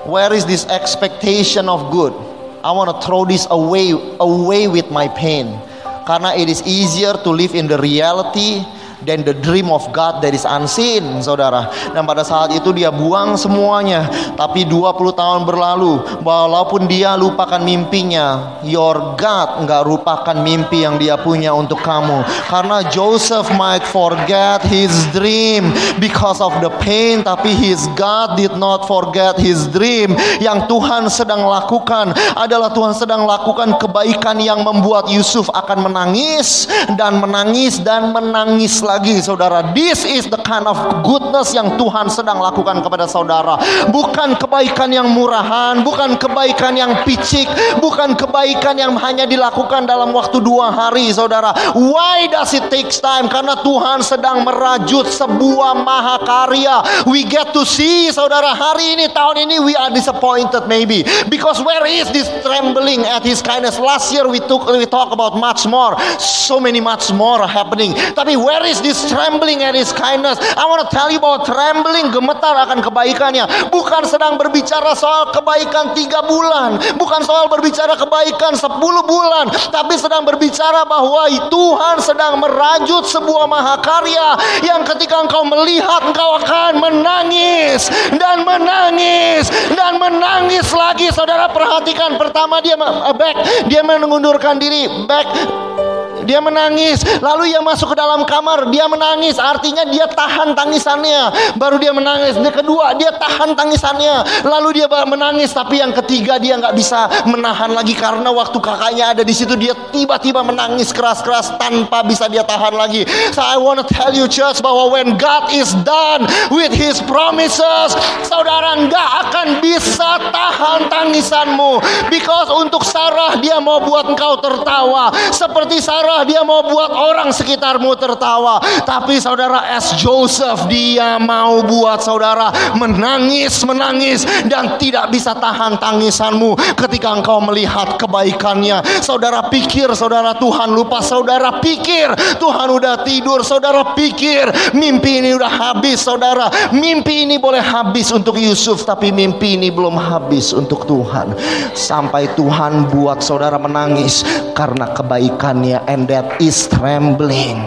[0.08, 2.16] Where is this expectation of good?
[2.64, 5.60] I want to throw this away, away with my pain.
[6.08, 8.64] Karena it is easier to live in the reality
[9.06, 11.70] then the dream of God that is unseen, saudara.
[11.94, 14.10] Dan pada saat itu dia buang semuanya.
[14.34, 21.18] Tapi 20 tahun berlalu, walaupun dia lupakan mimpinya, your God nggak lupakan mimpi yang dia
[21.18, 22.22] punya untuk kamu.
[22.50, 25.70] Karena Joseph might forget his dream
[26.02, 30.14] because of the pain, tapi his God did not forget his dream.
[30.42, 37.18] Yang Tuhan sedang lakukan adalah Tuhan sedang lakukan kebaikan yang membuat Yusuf akan menangis dan
[37.22, 39.76] menangis dan menangis lagi saudara.
[39.76, 43.60] This is the kind of goodness yang Tuhan sedang lakukan kepada saudara.
[43.92, 47.44] Bukan kebaikan yang murahan, bukan kebaikan yang picik,
[47.84, 51.52] bukan kebaikan yang hanya dilakukan dalam waktu dua hari saudara.
[51.76, 53.28] Why does it takes time?
[53.28, 57.04] Karena Tuhan sedang merajut sebuah mahakarya.
[57.04, 61.84] We get to see saudara hari ini tahun ini we are disappointed maybe because where
[61.84, 65.98] is this trembling at his kindness last year we took we talk about much more
[66.16, 70.38] so many much more happening tapi where is this trembling at his kindness.
[70.56, 73.70] I want to tell you about trembling gemetar akan kebaikannya.
[73.70, 76.80] Bukan sedang berbicara soal kebaikan tiga bulan.
[76.96, 79.50] Bukan soal berbicara kebaikan sepuluh bulan.
[79.70, 84.28] Tapi sedang berbicara bahwa Tuhan sedang merajut sebuah mahakarya
[84.64, 91.08] yang ketika engkau melihat engkau akan menangis dan menangis dan menangis lagi.
[91.10, 92.20] Saudara perhatikan.
[92.20, 93.36] Pertama dia eh, back.
[93.70, 94.86] Dia mengundurkan diri.
[95.08, 95.87] Back
[96.28, 97.00] dia menangis.
[97.24, 99.40] Lalu ia masuk ke dalam kamar, dia menangis.
[99.40, 101.56] Artinya dia tahan tangisannya.
[101.56, 102.36] Baru dia menangis.
[102.36, 104.44] Dia kedua, dia tahan tangisannya.
[104.44, 109.22] Lalu dia menangis, tapi yang ketiga dia nggak bisa menahan lagi karena waktu kakaknya ada
[109.24, 113.08] di situ dia tiba-tiba menangis keras-keras tanpa bisa dia tahan lagi.
[113.32, 117.96] So I want to tell you church bahwa when God is done with his promises,
[118.26, 121.80] saudara nggak akan bisa tahan tangisanmu.
[122.10, 125.14] Because untuk Sarah dia mau buat engkau tertawa.
[125.30, 128.58] Seperti Sarah dia mau buat orang sekitarmu tertawa.
[128.82, 129.94] Tapi saudara S.
[130.00, 138.00] Joseph dia mau buat saudara menangis, menangis dan tidak bisa tahan tangisanmu ketika engkau melihat
[138.00, 138.82] kebaikannya.
[139.04, 145.50] Saudara pikir saudara Tuhan lupa, saudara pikir Tuhan udah tidur, saudara pikir mimpi ini udah
[145.50, 146.50] habis, saudara.
[146.74, 151.36] Mimpi ini boleh habis untuk Yusuf, tapi mimpi ini belum habis untuk Tuhan.
[151.76, 154.24] Sampai Tuhan buat saudara menangis
[154.56, 157.60] karena kebaikannya and that is trembling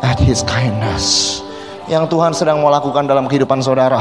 [0.00, 1.38] at his kindness.
[1.92, 4.00] Yang Tuhan sedang mau lakukan dalam kehidupan saudara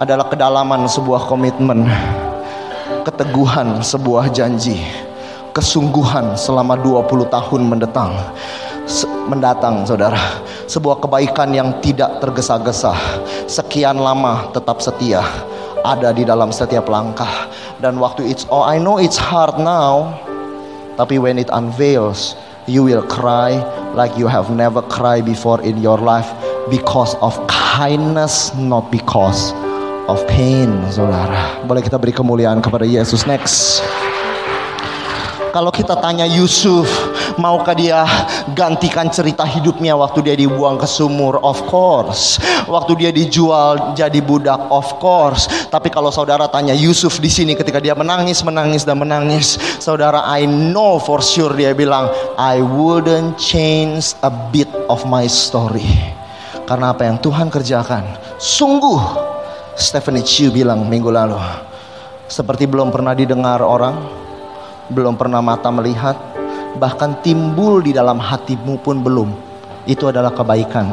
[0.00, 1.84] adalah kedalaman sebuah komitmen,
[3.04, 4.80] keteguhan sebuah janji,
[5.52, 8.16] kesungguhan selama 20 tahun mendatang.
[9.28, 10.18] Mendatang saudara.
[10.66, 12.96] Sebuah kebaikan yang tidak tergesa-gesa.
[13.46, 15.20] Sekian lama tetap setia
[15.84, 17.52] ada di dalam setiap langkah.
[17.78, 20.18] Dan waktu it's oh I know it's hard now
[21.00, 22.36] tapi when it unveils,
[22.68, 23.58] you will cry
[23.96, 26.28] like you have never cried before in your life
[26.70, 29.56] because of kindness, not because
[30.06, 31.64] of pain, saudara.
[31.66, 33.24] Boleh kita beri kemuliaan kepada Yesus.
[33.26, 33.82] Next.
[35.52, 36.88] Kalau kita tanya Yusuf,
[37.38, 38.04] maukah dia
[38.56, 41.38] gantikan cerita hidupnya waktu dia dibuang ke sumur?
[41.40, 42.40] Of course.
[42.68, 44.58] Waktu dia dijual jadi budak?
[44.72, 45.48] Of course.
[45.68, 50.44] Tapi kalau saudara tanya Yusuf di sini ketika dia menangis, menangis dan menangis, saudara I
[50.48, 55.86] know for sure dia bilang, I wouldn't change a bit of my story.
[56.64, 58.06] Karena apa yang Tuhan kerjakan,
[58.40, 59.00] sungguh
[59.76, 61.36] Stephanie Chu bilang minggu lalu,
[62.32, 64.08] seperti belum pernah didengar orang,
[64.88, 66.16] belum pernah mata melihat,
[66.76, 69.30] bahkan timbul di dalam hatimu pun belum.
[69.84, 70.86] Itu adalah kebaikan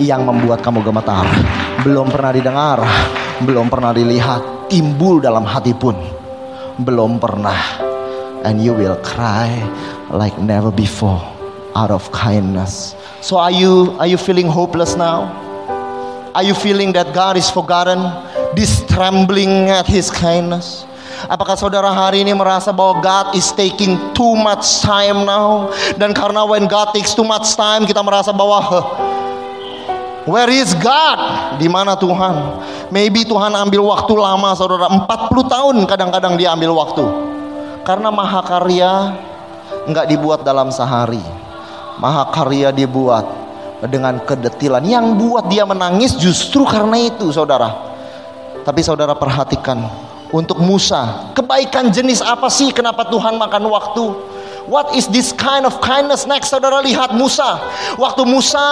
[0.00, 1.28] yang membuat kamu gemetar.
[1.84, 2.78] Belum pernah didengar,
[3.44, 5.94] belum pernah dilihat, timbul dalam hati pun
[6.80, 7.58] belum pernah.
[8.44, 9.48] And you will cry
[10.12, 11.22] like never before
[11.76, 12.92] out of kindness.
[13.24, 15.32] So are you are you feeling hopeless now?
[16.34, 18.02] Are you feeling that God is forgotten?
[18.58, 20.84] This trembling at his kindness?
[21.24, 25.72] Apakah saudara hari ini merasa bahwa God is taking too much time now?
[25.96, 28.60] Dan karena when God takes too much time, kita merasa bahwa
[30.24, 31.20] Where is God?
[31.60, 32.64] Di mana Tuhan?
[32.88, 35.04] Maybe Tuhan ambil waktu lama saudara 40
[35.52, 37.04] tahun kadang-kadang dia ambil waktu
[37.84, 39.20] Karena mahakarya
[39.84, 41.20] nggak dibuat dalam sehari
[42.00, 43.28] Mahakarya dibuat
[43.84, 47.92] dengan kedetilan Yang buat dia menangis justru karena itu saudara
[48.64, 49.84] Tapi saudara perhatikan
[50.34, 51.30] untuk Musa.
[51.38, 54.04] Kebaikan jenis apa sih kenapa Tuhan makan waktu?
[54.66, 56.24] What is this kind of kindness?
[56.26, 57.60] Next saudara lihat Musa.
[58.00, 58.64] Waktu Musa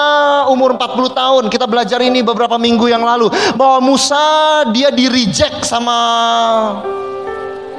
[0.48, 4.25] umur 40 tahun, kita belajar ini beberapa minggu yang lalu bahwa Musa
[4.72, 6.01] dia di reject sama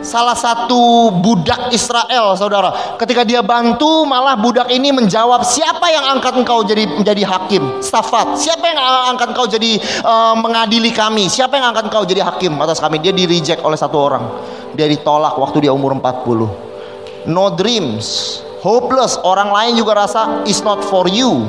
[0.04, 3.00] salah satu budak Israel, saudara.
[3.00, 7.80] Ketika dia bantu, malah budak ini menjawab, siapa yang angkat engkau jadi menjadi hakim?
[7.80, 8.38] Safat.
[8.38, 8.80] Siapa yang
[9.16, 11.32] angkat engkau jadi uh, mengadili kami?
[11.32, 13.00] Siapa yang angkat engkau jadi hakim atas kami?
[13.00, 14.24] Dia di reject oleh satu orang.
[14.76, 17.32] Dia ditolak waktu dia umur 40.
[17.32, 19.16] No dreams, hopeless.
[19.24, 21.48] Orang lain juga rasa it's not for you.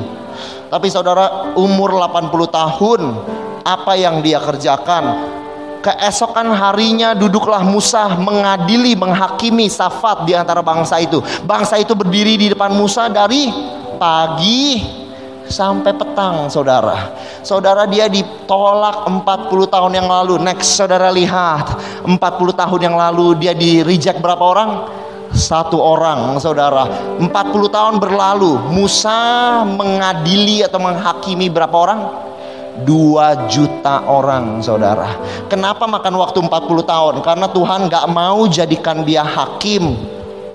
[0.71, 3.01] Tapi saudara umur 80 tahun,
[3.65, 5.34] apa yang dia kerjakan
[5.85, 11.21] Keesokan harinya duduklah Musa mengadili, menghakimi Safat di antara bangsa itu.
[11.45, 13.53] Bangsa itu berdiri di depan Musa dari
[14.01, 14.81] pagi
[15.45, 17.13] sampai petang saudara.
[17.45, 20.41] Saudara dia ditolak 40 tahun yang lalu.
[20.41, 22.17] Next saudara lihat 40
[22.57, 24.69] tahun yang lalu dia di reject berapa orang?
[25.37, 26.89] Satu orang saudara.
[27.21, 27.29] 40
[27.69, 28.73] tahun berlalu.
[28.73, 31.99] Musa mengadili atau menghakimi berapa orang
[32.83, 35.07] 2 juta orang saudara
[35.47, 36.51] Kenapa makan waktu 40
[36.83, 37.15] tahun?
[37.23, 39.95] Karena Tuhan gak mau jadikan dia hakim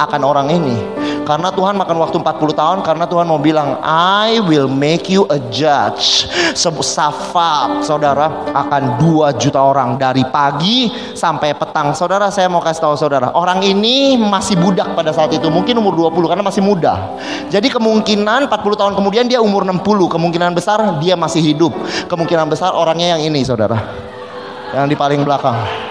[0.00, 0.78] akan orang ini.
[1.20, 5.38] Karena Tuhan makan waktu 40 tahun karena Tuhan mau bilang I will make you a
[5.52, 6.26] judge.
[6.58, 11.94] Safat saudara akan 2 juta orang dari pagi sampai petang.
[11.94, 16.10] Saudara saya mau kasih tahu saudara orang ini masih budak pada saat itu mungkin umur
[16.10, 17.14] 20 karena masih muda.
[17.46, 21.70] Jadi kemungkinan 40 tahun kemudian dia umur 60 kemungkinan besar dia masih hidup.
[22.10, 23.78] Kemungkinan besar orangnya yang ini saudara
[24.74, 25.89] yang di paling belakang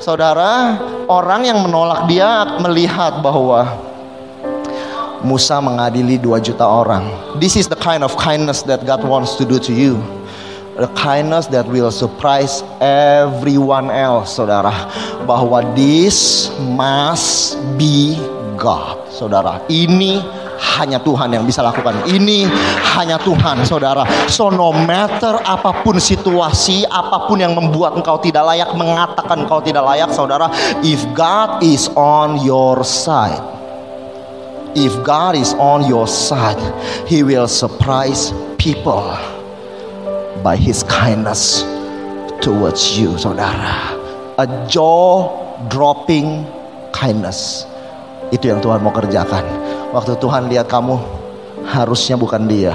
[0.00, 0.80] Saudara,
[1.12, 3.68] orang yang menolak dia melihat bahwa
[5.20, 7.04] Musa mengadili dua juta orang.
[7.36, 10.00] This is the kind of kindness that God wants to do to you.
[10.80, 14.72] The kindness that will surprise everyone else, saudara.
[15.28, 18.16] Bahwa this must be
[18.56, 19.60] God, saudara.
[19.68, 20.24] Ini
[20.60, 22.04] hanya Tuhan yang bisa lakukan.
[22.04, 22.44] Ini
[22.96, 24.04] hanya Tuhan, saudara.
[24.28, 29.64] So no matter apa pun situasi, apa pun yang membuat engkau tidak layak, mengatakan engkau
[29.64, 30.52] tidak layak, saudara.
[30.84, 33.40] If God is on your side,
[34.76, 36.60] if God is on your side,
[37.08, 39.16] He will surprise people
[40.44, 41.64] by His kindness
[42.44, 43.96] towards you, saudara.
[44.40, 45.28] A jaw
[45.68, 46.44] dropping
[46.92, 47.68] kindness.
[48.30, 49.42] Itu yang Tuhan mau kerjakan.
[49.90, 51.02] Waktu Tuhan lihat kamu,
[51.66, 52.70] harusnya bukan dia.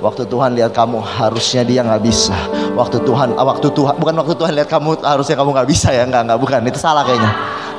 [0.00, 2.32] Waktu Tuhan lihat kamu, harusnya dia nggak bisa.
[2.72, 6.08] Waktu Tuhan, ah, waktu Tuhan, bukan waktu Tuhan lihat kamu, harusnya kamu nggak bisa ya,
[6.08, 6.64] nggak nggak bukan.
[6.64, 7.32] Itu salah kayaknya.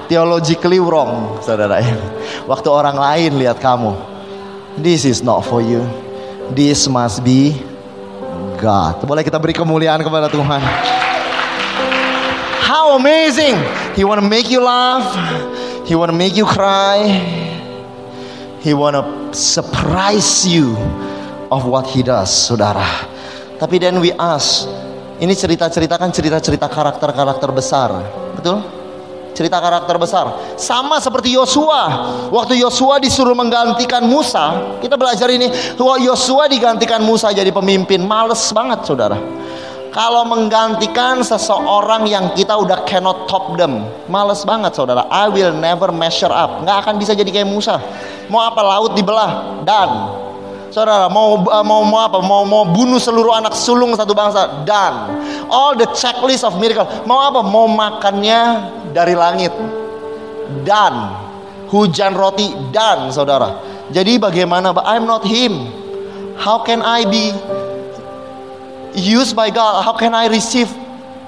[0.06, 1.97] Theologically wrong, saudara ya.
[2.45, 3.97] Waktu orang lain lihat kamu,
[4.78, 5.82] this is not for you.
[6.54, 7.58] This must be
[8.62, 9.02] God.
[9.10, 10.62] Boleh kita beri kemuliaan kepada Tuhan.
[12.62, 13.58] How amazing!
[13.97, 15.10] He wanna make you laugh.
[15.89, 17.10] He wanna make you cry.
[18.62, 20.78] He wanna surprise you
[21.50, 22.86] of what he does, saudara.
[23.58, 24.69] Tapi then we ask,
[25.17, 27.89] ini cerita-cerita kan cerita-cerita karakter-karakter besar,
[28.38, 28.62] betul?
[29.34, 30.54] Cerita karakter besar.
[30.62, 31.84] Sama seperti Yosua.
[32.30, 38.86] Waktu Yosua disuruh menggantikan Musa, kita belajar ini, Yosua digantikan Musa jadi pemimpin, males banget,
[38.86, 39.17] saudara.
[39.91, 45.91] Kalau menggantikan seseorang yang kita udah cannot top them Males banget saudara I will never
[45.91, 47.75] measure up Nggak akan bisa jadi kayak Musa
[48.32, 50.21] Mau apa laut dibelah Dan
[50.71, 52.23] Saudara mau uh, mau mau apa?
[52.23, 55.19] Mau mau bunuh seluruh anak sulung satu bangsa dan
[55.51, 56.88] all the checklist of miracle.
[57.04, 57.43] Mau apa?
[57.43, 59.51] Mau makannya dari langit
[60.63, 61.12] dan
[61.67, 63.60] hujan roti dan saudara.
[63.91, 64.71] Jadi bagaimana?
[64.88, 65.67] I'm not him.
[66.39, 67.36] How can I be
[68.95, 69.84] used by God?
[69.84, 70.67] How can I receive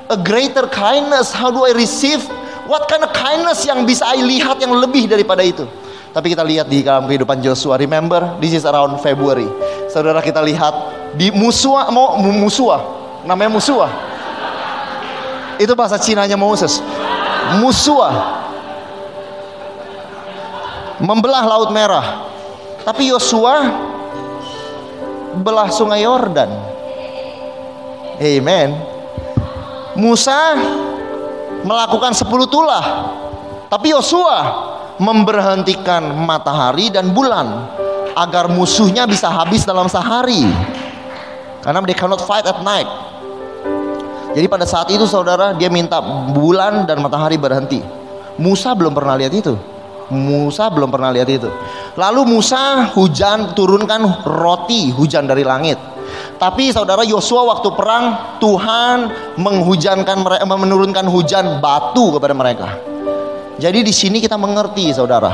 [0.09, 1.31] a greater kindness?
[1.31, 2.23] How do I receive
[2.67, 5.67] what kind of kindness yang bisa I lihat yang lebih daripada itu?
[6.13, 7.73] Tapi kita lihat di dalam kehidupan Joshua.
[7.79, 9.49] Remember, this is around February.
[9.89, 10.73] Saudara kita lihat
[11.17, 12.77] di Musua, mau Musua,
[13.25, 13.89] namanya Musua.
[15.57, 16.81] Itu bahasa Cina-nya Moses.
[17.57, 18.41] Musua.
[21.01, 22.29] Membelah Laut Merah.
[22.85, 23.73] Tapi Yosua
[25.41, 26.72] belah Sungai Yordan
[28.23, 28.71] Amen.
[29.99, 30.55] Musa
[31.67, 33.11] melakukan sepuluh tulah.
[33.67, 34.39] Tapi Yosua
[34.95, 37.67] memberhentikan matahari dan bulan
[38.15, 40.47] agar musuhnya bisa habis dalam sehari.
[41.59, 42.87] Karena they cannot fight at night.
[44.33, 45.99] Jadi pada saat itu saudara dia minta
[46.31, 47.83] bulan dan matahari berhenti.
[48.39, 49.53] Musa belum pernah lihat itu.
[50.09, 51.49] Musa belum pernah lihat itu.
[51.99, 55.92] Lalu Musa hujan turunkan roti hujan dari langit.
[56.37, 58.97] Tapi saudara Yosua waktu perang Tuhan
[59.39, 62.69] menghujankan mereka menurunkan hujan batu kepada mereka.
[63.61, 65.31] Jadi di sini kita mengerti saudara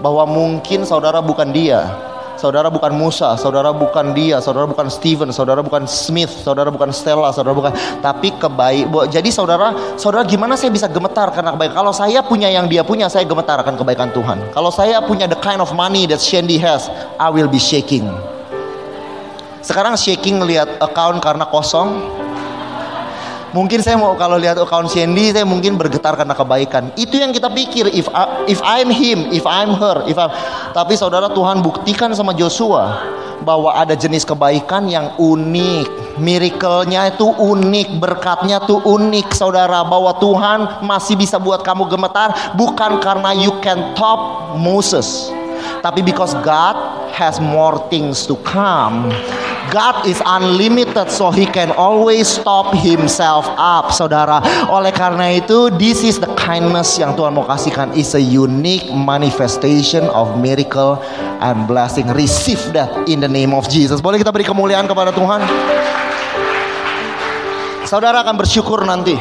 [0.00, 2.08] bahwa mungkin saudara bukan dia.
[2.40, 7.28] Saudara bukan Musa, saudara bukan dia, saudara bukan Steven, saudara bukan Smith, saudara bukan Stella,
[7.36, 7.68] saudara bukan
[8.00, 8.88] tapi kebaik.
[9.12, 11.84] Jadi saudara, saudara gimana saya bisa gemetar karena kebaikan?
[11.84, 14.56] Kalau saya punya yang dia punya, saya gemetar akan kebaikan Tuhan.
[14.56, 16.88] Kalau saya punya the kind of money that Shandy has,
[17.20, 18.08] I will be shaking.
[19.60, 22.20] Sekarang shaking lihat account karena kosong,
[23.50, 26.94] Mungkin saya mau kalau lihat account Sandy saya mungkin bergetar karena kebaikan.
[26.94, 30.30] Itu yang kita pikir if I, if I'm him, if I'm her, if I'm
[30.70, 33.02] tapi saudara Tuhan buktikan sama Joshua
[33.42, 36.14] bahwa ada jenis kebaikan yang unik.
[36.22, 43.02] Miracle-nya itu unik, berkatnya tuh unik saudara bahwa Tuhan masih bisa buat kamu gemetar bukan
[43.02, 45.26] karena you can top Moses.
[45.82, 46.76] Tapi because God
[47.16, 49.10] has more things to come.
[49.68, 54.40] God is unlimited so he can always stop himself up saudara.
[54.72, 57.92] Oleh karena itu this is the kindness yang Tuhan mau kasihkan.
[57.92, 60.96] Is a unique manifestation of miracle
[61.44, 62.08] and blessing.
[62.16, 64.00] Receive that in the name of Jesus.
[64.00, 65.44] Boleh kita beri kemuliaan kepada Tuhan?
[67.84, 69.18] Saudara akan bersyukur nanti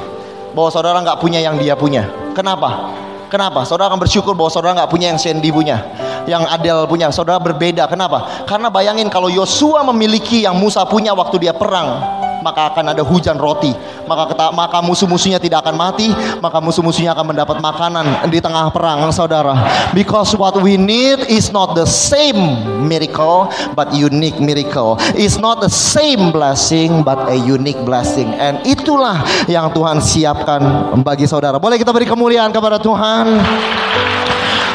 [0.54, 2.08] bahwa saudara nggak punya yang dia punya.
[2.38, 2.94] Kenapa
[3.30, 3.62] Kenapa?
[3.64, 5.86] Saudara akan bersyukur bahwa saudara nggak punya yang Sandy punya,
[6.26, 7.14] yang Adel punya.
[7.14, 7.86] Saudara berbeda.
[7.86, 8.44] Kenapa?
[8.50, 12.02] Karena bayangin kalau Yosua memiliki yang Musa punya waktu dia perang,
[12.42, 13.72] maka akan ada hujan roti.
[14.10, 16.10] Maka kata, maka musuh-musuhnya tidak akan mati,
[16.42, 19.54] maka musuh-musuhnya akan mendapat makanan di tengah perang, saudara.
[19.94, 24.98] Because what we need is not the same miracle, but unique miracle.
[25.14, 28.34] It's not the same blessing, but a unique blessing.
[28.34, 31.62] And itulah yang Tuhan siapkan bagi saudara.
[31.62, 33.38] Boleh kita beri kemuliaan kepada Tuhan.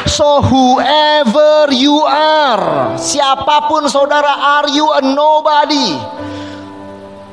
[0.05, 5.97] So whoever you are, siapa pun saudara, are you a nobody?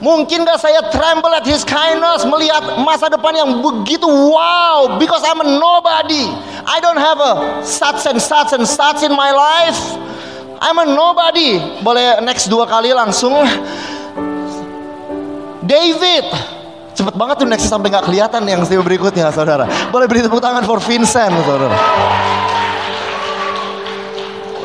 [0.02, 5.38] Mungkin gak saya tremble at his kindness melihat masa depan yang begitu wow because I'm
[5.38, 6.26] a nobody.
[6.66, 9.78] I don't have a such and such and such in my life.
[10.58, 11.62] I'm a nobody.
[11.86, 13.46] Boleh next dua kali langsung.
[15.62, 16.26] David.
[16.98, 19.70] Cepet banget tuh next sampai nggak kelihatan yang berikutnya saudara.
[19.94, 21.78] Boleh beri tepuk tangan for Vincent saudara.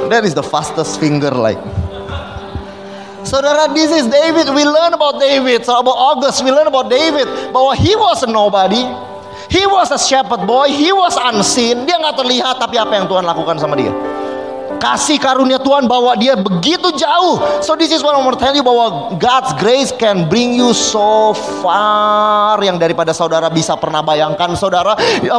[0.09, 1.61] That is the fastest finger like.
[3.27, 4.47] Saudara, this is David.
[4.55, 5.67] We learn about David.
[5.67, 7.27] So about August, we learn about David.
[7.51, 8.87] Bahwa he was a nobody.
[9.51, 10.71] He was a shepherd boy.
[10.71, 11.83] He was unseen.
[11.83, 13.91] Dia nggak terlihat, tapi apa yang Tuhan lakukan sama dia?
[14.77, 17.61] Kasih karunia Tuhan bawa dia begitu jauh.
[17.65, 20.71] So this is what I want to tell you bahwa God's grace can bring you
[20.71, 24.53] so far yang daripada saudara bisa pernah bayangkan.
[24.53, 24.93] Saudara,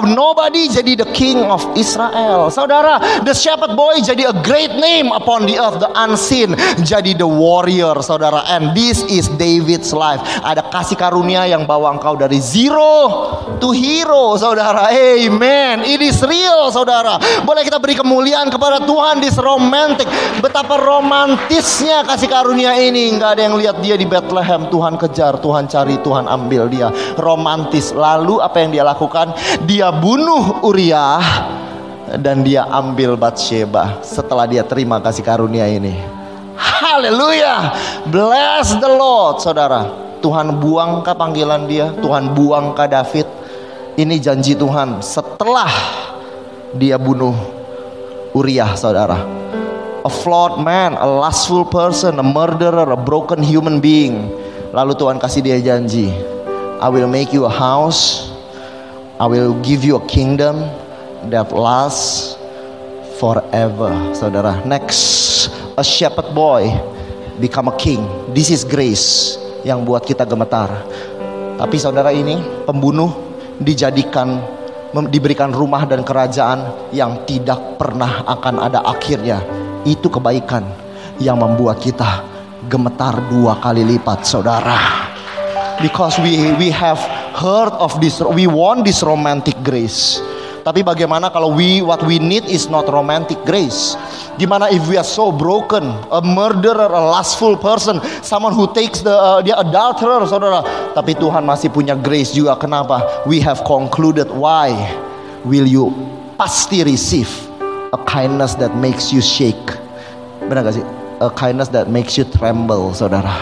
[0.05, 2.51] nobody jadi the king of Israel.
[2.51, 7.27] Saudara, the shepherd boy jadi a great name upon the earth, the unseen jadi the
[7.27, 8.43] warrior, saudara.
[8.51, 10.21] And this is David's life.
[10.43, 13.31] Ada kasih karunia yang bawa engkau dari zero
[13.63, 14.91] to hero, saudara.
[14.91, 15.87] Amen.
[15.87, 17.23] It is real, saudara.
[17.47, 20.09] Boleh kita beri kemuliaan kepada Tuhan di romantis romantik.
[20.41, 23.13] Betapa romantisnya kasih karunia ini.
[23.17, 24.73] Nggak ada yang lihat dia di Bethlehem.
[24.73, 26.89] Tuhan kejar, Tuhan cari, Tuhan ambil dia.
[27.21, 27.93] Romantis.
[27.93, 29.37] Lalu apa yang dia lakukan?
[29.69, 31.21] Dia bunuh Uriah
[32.17, 36.01] dan dia ambil Bathsheba setelah dia terima kasih karunia ini.
[36.57, 37.77] Haleluya.
[38.09, 40.09] Bless the Lord, saudara.
[40.19, 43.27] Tuhan buang ke panggilan dia, Tuhan buang ke David.
[43.99, 45.71] Ini janji Tuhan setelah
[46.75, 47.58] dia bunuh
[48.37, 49.21] Uriah saudara.
[50.05, 54.33] A flawed man, a lustful person, a murderer, a broken human being.
[54.73, 56.13] Lalu Tuhan kasih dia janji,
[56.81, 58.33] I will make you a house,
[59.19, 60.61] I will give you a kingdom
[61.33, 62.39] that lasts
[63.19, 63.91] forever.
[64.15, 66.71] Saudara, next, a shepherd boy
[67.43, 68.05] become a king.
[68.31, 70.71] This is grace yang buat kita gemetar.
[71.59, 73.11] Tapi saudara ini pembunuh
[73.59, 74.39] dijadikan
[74.93, 79.41] diberikan rumah dan kerajaan yang tidak pernah akan ada akhirnya.
[79.85, 80.65] Itu kebaikan
[81.21, 82.25] yang membuat kita
[82.67, 85.09] gemetar dua kali lipat, saudara.
[85.79, 86.99] Because we we have
[87.39, 90.19] heard of this, we want this romantic grace.
[90.69, 93.97] Tapi bagaimana kalau we what we need is not romantic grace?
[94.37, 99.17] Gimana if we are so broken, a murderer, a lustful person, someone who takes the
[99.17, 100.61] uh, dia adulterer, saudara.
[100.93, 102.53] Tapi Tuhan masih punya grace juga.
[102.61, 103.01] Kenapa?
[103.25, 104.77] We have concluded why
[105.49, 105.89] will you
[106.37, 107.33] pasti receive
[107.97, 109.73] a kindness that makes you shake.
[110.53, 110.85] Benar gak sih?
[111.25, 113.33] A kindness that makes you tremble, saudara.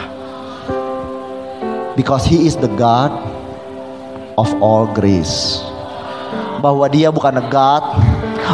[1.99, 3.11] Because He is the God
[4.39, 5.67] of all grace
[6.61, 7.85] bahwa dia bukan a God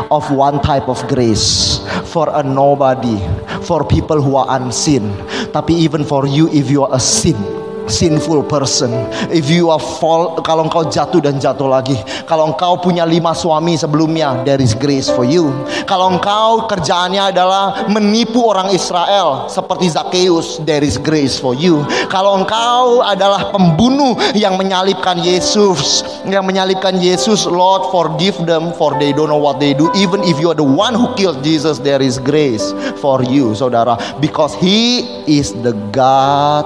[0.08, 3.16] of one type of grace for a nobody,
[3.64, 5.12] for people who are unseen,
[5.52, 7.61] tapi even for you if you are a sin.
[7.92, 8.90] Sinful person.
[9.28, 12.00] If you are fall, kalau engkau jatuh dan jatuh lagi.
[12.24, 15.52] Kalau engkau punya lima suami sebelumnya, there is grace for you.
[15.84, 21.84] Kalau engkau kerjaannya adalah menipu orang Israel seperti Zakheus, there is grace for you.
[22.08, 29.12] Kalau engkau adalah pembunuh yang menyalibkan Yesus, yang menyalibkan Yesus, Lord forgive them for they
[29.12, 29.92] don't know what they do.
[29.92, 32.72] Even if you are the one who killed Jesus, there is grace
[33.02, 36.64] for you, saudara, because He is the God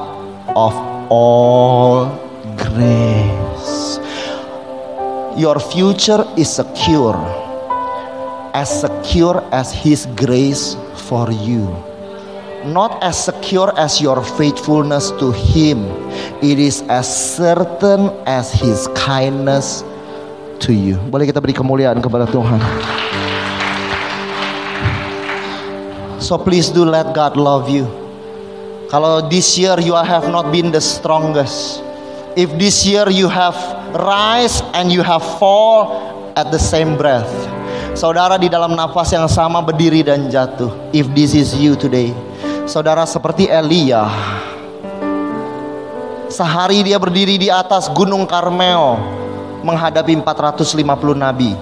[0.55, 2.11] of all
[2.57, 3.99] grace.
[5.37, 7.17] Your future is secure,
[8.57, 10.77] as secure as His grace
[11.09, 11.69] for you.
[12.67, 15.87] Not as secure as your faithfulness to Him,
[16.43, 19.85] it is as certain as His kindness
[20.65, 20.97] to you.
[21.13, 22.59] Boleh kita beri kemuliaan kepada Tuhan.
[26.17, 28.06] So please do let God love you.
[28.97, 31.84] Kalau this year you have not been the strongest,
[32.32, 33.53] if this year you have
[33.92, 36.01] rise and you have fall
[36.32, 37.28] at the same breath,
[37.92, 40.72] saudara di dalam nafas yang sama berdiri dan jatuh.
[40.97, 42.16] If this is you today,
[42.64, 44.09] saudara seperti Elia,
[46.32, 48.97] sehari dia berdiri di atas gunung Karmel
[49.61, 50.72] menghadapi 450
[51.12, 51.53] nabi.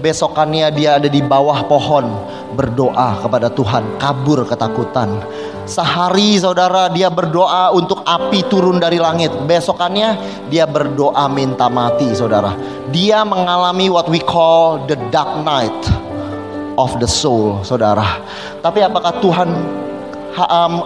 [0.00, 2.08] Besokannya dia ada di bawah pohon
[2.56, 5.20] berdoa kepada Tuhan, kabur ketakutan.
[5.68, 9.30] Sehari saudara dia berdoa untuk api turun dari langit.
[9.44, 10.16] Besokannya
[10.48, 12.56] dia berdoa minta mati saudara.
[12.90, 15.76] Dia mengalami what we call the dark night
[16.74, 18.24] of the soul saudara.
[18.64, 19.52] Tapi apakah Tuhan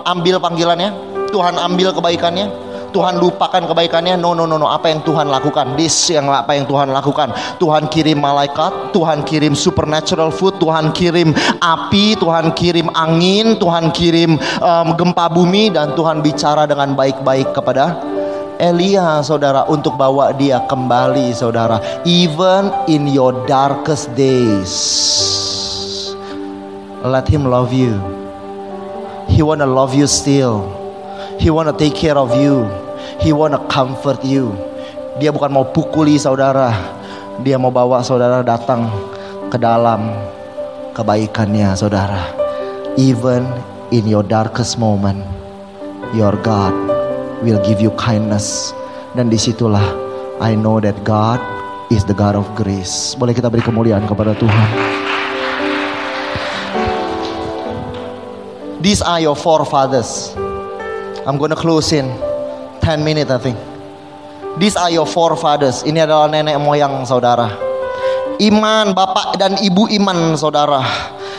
[0.05, 0.91] ambil panggilannya?
[1.33, 2.51] Tuhan ambil kebaikannya?
[2.95, 4.15] Tuhan lupakan kebaikannya.
[4.15, 4.71] No, no, no, no.
[4.71, 5.75] Apa yang Tuhan lakukan?
[5.75, 7.35] This yang apa yang Tuhan lakukan?
[7.59, 14.39] Tuhan kirim malaikat, Tuhan kirim supernatural food, Tuhan kirim api, Tuhan kirim angin, Tuhan kirim
[14.63, 17.99] um, gempa bumi dan Tuhan bicara dengan baik-baik kepada
[18.63, 24.71] Elia saudara untuk bawa dia kembali saudara even in your darkest days
[27.03, 27.99] let him love you
[29.27, 30.71] he wanna love you still
[31.43, 32.63] he wanna take care of you
[33.25, 34.53] He wanna comfort you.
[35.17, 36.77] Dia bukan mau pukuli saudara.
[37.41, 38.85] Dia mau bawa saudara datang
[39.49, 40.13] ke dalam
[40.93, 42.21] kebaikannya saudara.
[43.01, 43.49] Even
[43.97, 45.25] in your darkest moment,
[46.13, 46.77] your God
[47.41, 48.77] will give you kindness.
[49.17, 49.89] Dan di situlah
[50.45, 51.41] I know that God
[51.89, 53.17] is the God of grace.
[53.17, 54.69] Boleh kita beri kemuliaan kepada Tuhan.
[58.85, 60.37] These are your forefathers.
[61.25, 62.34] I'm gonna close in
[62.85, 63.57] 10 minutes I think.
[64.61, 65.83] These are your forefathers.
[65.83, 67.49] Ini adalah nenek moyang saudara.
[68.39, 70.85] Iman bapak dan ibu iman saudara.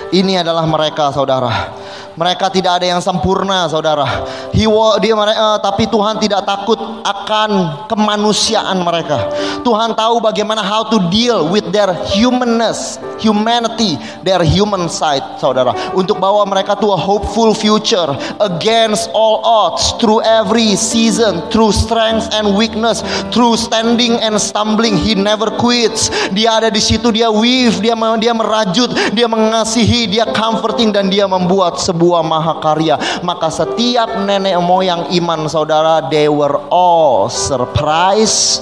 [0.10, 1.85] Ini adalah mereka saudara.
[2.16, 4.08] Mereka tidak ada yang sempurna, saudara.
[4.56, 4.64] He,
[5.04, 9.28] dia, uh, tapi Tuhan tidak takut akan kemanusiaan mereka.
[9.68, 15.76] Tuhan tahu bagaimana how to deal with their humanness, humanity, their human side, saudara.
[15.92, 18.08] Untuk bawa mereka to a hopeful future
[18.40, 23.04] against all odds, through every season, through strength and weakness,
[23.36, 24.96] through standing and stumbling.
[24.96, 26.08] He never quits.
[26.32, 31.28] Dia ada di situ, dia weave, dia dia merajut, dia mengasihi, dia comforting dan dia
[31.28, 33.26] membuat sebuah sebuah mahakarya.
[33.26, 38.62] Maka setiap nenek moyang iman saudara, they were all surprised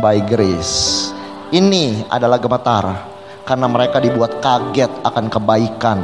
[0.00, 1.12] by grace.
[1.52, 2.84] Ini adalah gemetar
[3.44, 6.00] karena mereka dibuat kaget akan kebaikan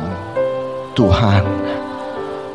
[0.93, 1.45] Tuhan.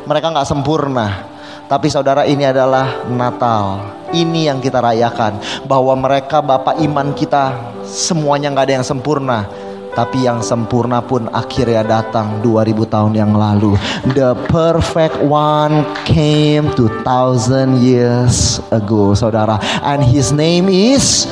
[0.05, 1.25] Mereka nggak sempurna,
[1.65, 3.97] tapi saudara ini adalah Natal.
[4.13, 7.53] Ini yang kita rayakan bahwa mereka bapak iman kita
[7.85, 9.68] semuanya nggak ada yang sempurna
[9.99, 13.75] tapi yang sempurna pun akhirnya datang 2000 tahun yang lalu.
[14.15, 19.59] The perfect one came 2000 years ago, saudara.
[19.83, 21.27] And his name is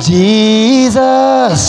[0.00, 1.60] Jesus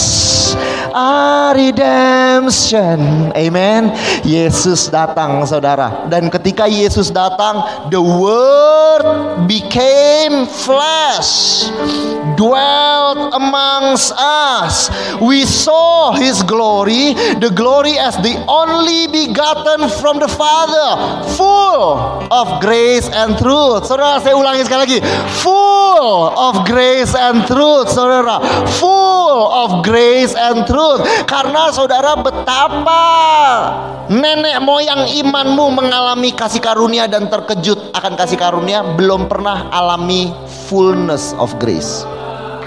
[0.98, 3.30] our redemption.
[3.36, 3.92] Amen.
[4.24, 6.08] Yesus datang, saudara.
[6.08, 7.60] Dan ketika Yesus datang,
[7.92, 9.04] the word
[9.46, 11.68] became flesh,
[12.38, 14.86] dwelt amongst us.
[15.18, 20.88] We saw his glory, the glory as the only begotten from the Father,
[21.34, 23.90] full of grace and truth.
[23.90, 24.98] Saudara, saya ulangi sekali lagi.
[25.42, 28.38] Full of grace and truth, saudara.
[28.78, 31.02] Full of grace and truth.
[31.26, 33.04] Karena saudara betapa
[34.08, 40.30] nenek moyang imanmu mengalami kasih karunia dan terkejut akan kasih karunia belum pernah alami
[40.70, 42.06] fullness of grace.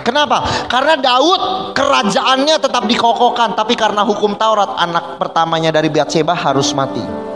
[0.02, 0.68] Kenapa?
[0.68, 7.32] Karena Daud kerajaannya tetap dikokohkan, tapi karena hukum Taurat anak pertamanya dari Bathsheba harus mati.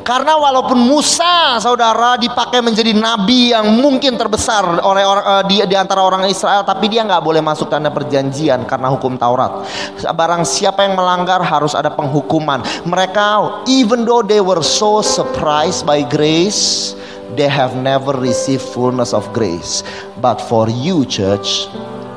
[0.00, 5.76] Karena walaupun Musa, saudara, dipakai menjadi nabi yang mungkin terbesar oleh orang uh, di, di
[5.76, 9.66] antara orang Israel, tapi dia nggak boleh masuk tanda perjanjian karena hukum Taurat.
[10.14, 12.62] Barang siapa yang melanggar harus ada penghukuman.
[12.86, 16.94] Mereka, even though they were so surprised by grace,
[17.34, 19.82] they have never received fullness of grace.
[20.18, 21.66] But for you, church,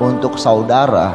[0.00, 1.14] untuk saudara,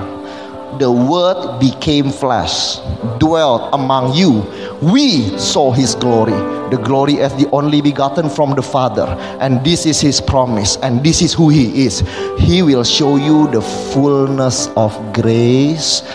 [0.77, 2.77] the word became flesh,
[3.17, 4.45] dwelt among you.
[4.79, 6.37] We saw his glory,
[6.69, 9.09] the glory as the only begotten from the Father.
[9.41, 12.05] And this is his promise, and this is who he is.
[12.37, 13.61] He will show you the
[13.91, 16.05] fullness of grace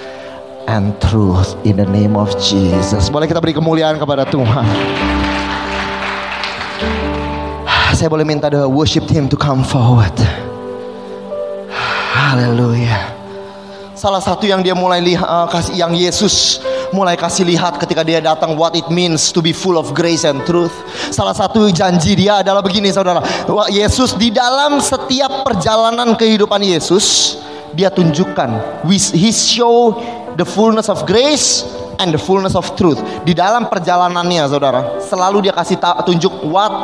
[0.68, 3.10] and truth in the name of Jesus.
[3.12, 4.64] Boleh kita beri kemuliaan kepada Tuhan.
[7.94, 10.14] Saya boleh minta the worship team to come forward.
[12.34, 13.14] Haleluya
[13.94, 16.58] salah satu yang dia mulai lihat uh, kasih yang Yesus
[16.90, 20.42] mulai kasih lihat ketika dia datang what it means to be full of grace and
[20.42, 20.74] truth.
[21.14, 23.22] Salah satu janji dia adalah begini saudara.
[23.70, 27.38] Yesus di dalam setiap perjalanan kehidupan Yesus
[27.70, 29.94] dia tunjukkan he show
[30.34, 31.62] the fullness of grace
[32.02, 32.98] and the fullness of truth.
[33.22, 36.74] Di dalam perjalanannya saudara, selalu dia kasih tunjuk what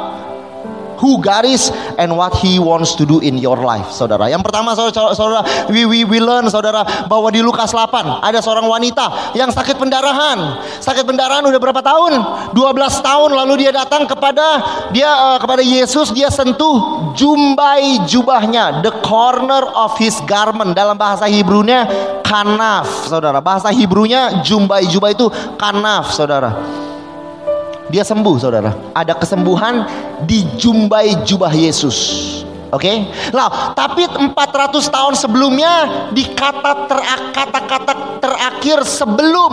[1.01, 4.29] who God is and what He wants to do in your life, saudara.
[4.29, 5.41] Yang pertama, saudara, saudara
[5.73, 10.61] we, we, we learn, saudara, bahwa di Lukas 8 ada seorang wanita yang sakit pendarahan.
[10.79, 12.13] Sakit pendarahan udah berapa tahun?
[12.53, 14.47] 12 tahun lalu dia datang kepada
[14.93, 20.77] dia uh, kepada Yesus, dia sentuh jumbai jubahnya, the corner of his garment.
[20.77, 21.89] Dalam bahasa Hebrew-nya
[22.21, 23.41] kanaf, saudara.
[23.41, 25.27] Bahasa Hebrew-nya jumbai jubah itu
[25.57, 26.55] kanaf, saudara.
[27.91, 28.71] Dia sembuh saudara.
[28.95, 29.83] Ada kesembuhan
[30.23, 31.99] di jumbai jubah Yesus.
[32.71, 32.87] Oke.
[32.87, 32.97] Okay?
[33.35, 34.31] Nah, tapi 400
[34.87, 36.87] tahun sebelumnya di kata
[37.35, 39.53] kata-kata terakhir sebelum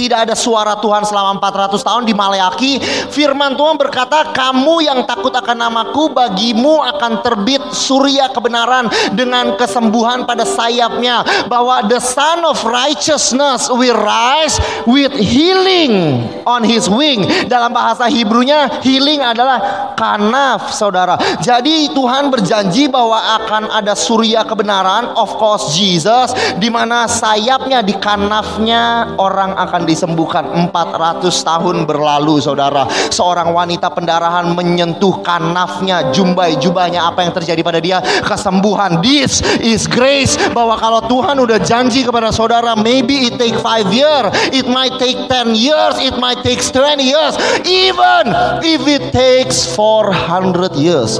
[0.00, 2.80] tidak ada suara Tuhan selama 400 tahun di Maleaki.
[3.12, 10.24] Firman Tuhan berkata, "Kamu yang takut akan namaku, bagimu akan terbit surya kebenaran dengan kesembuhan
[10.24, 11.20] pada sayapnya,
[11.52, 14.56] bahwa the son of righteousness will rise
[14.88, 21.20] with healing on his wing." Dalam bahasa Hebrew-nya, healing adalah kanaf, Saudara.
[21.44, 27.92] Jadi Tuhan berjanji bahwa akan ada surya kebenaran, of course Jesus, di mana sayapnya di
[27.98, 32.86] kanafnya orang akan disembuhkan 400 tahun berlalu saudara.
[33.10, 37.98] Seorang wanita pendarahan menyentuh kanafnya jumbai jubahnya apa yang terjadi pada dia?
[38.22, 39.02] Kesembuhan.
[39.02, 44.28] This is grace bahwa kalau Tuhan udah janji kepada saudara maybe it take 5 years
[44.52, 47.34] it might take 10 years it might take 20 years
[47.64, 48.30] even
[48.60, 51.18] if it takes 400 years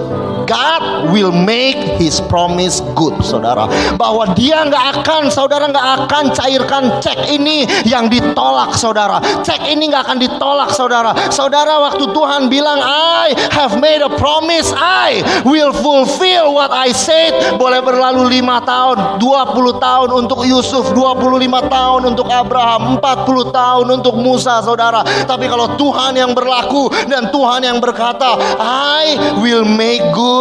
[0.50, 6.98] God will make his promise good saudara bahwa dia nggak akan saudara nggak akan cairkan
[6.98, 9.22] cek ini yang ditolak saudara.
[9.46, 11.14] Cek ini nggak akan ditolak saudara.
[11.30, 17.54] Saudara waktu Tuhan bilang I have made a promise I will fulfill what I said.
[17.54, 24.18] Boleh berlalu lima tahun, 20 tahun untuk Yusuf, 25 tahun untuk Abraham, 40 tahun untuk
[24.18, 25.06] Musa saudara.
[25.06, 30.39] Tapi kalau Tuhan yang berlaku dan Tuhan yang berkata I will make good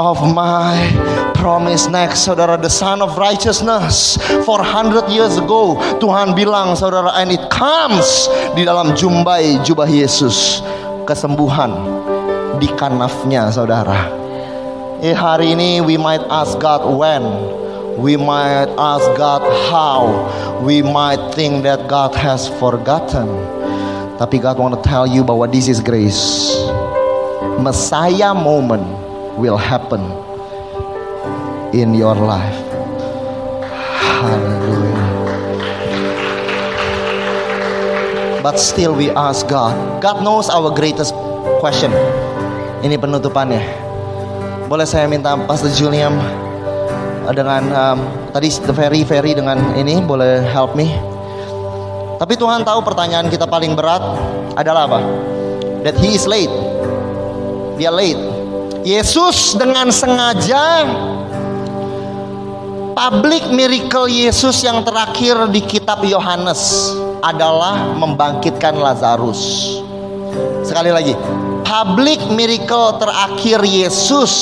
[0.00, 0.88] of my
[1.36, 2.56] promise next saudara.
[2.56, 4.16] The son of righteousness.
[4.48, 10.64] 400 years ago Tuhan bilang saudara and it comes di dalam jumbai jubah Yesus.
[11.04, 11.76] Kesembuhan
[12.56, 14.08] di kanafnya saudara.
[15.04, 17.24] Eh hari ini we might ask God when.
[17.96, 19.40] We might ask God
[19.72, 20.28] how.
[20.60, 23.28] We might think that God has forgotten.
[24.16, 26.52] Tapi God want to tell you bahwa this is grace.
[27.60, 29.05] Messiah moment
[29.36, 30.00] will happen
[31.76, 32.56] in your life.
[34.00, 35.08] Hallelujah.
[38.40, 39.76] But still we ask God.
[40.00, 41.12] God knows our greatest
[41.60, 41.92] question.
[42.80, 43.60] Ini penutupannya.
[44.66, 46.16] Boleh saya minta Pastor Julian
[47.34, 47.98] dengan um,
[48.32, 50.88] tadi very very dengan ini boleh help me.
[52.16, 54.00] Tapi Tuhan tahu pertanyaan kita paling berat
[54.56, 55.00] adalah apa?
[55.84, 56.50] That he is late.
[57.76, 58.35] Dia late
[58.86, 60.86] Yesus dengan sengaja
[62.94, 69.42] public miracle Yesus yang terakhir di kitab Yohanes adalah membangkitkan Lazarus.
[70.62, 71.18] Sekali lagi,
[71.66, 74.32] public miracle terakhir Yesus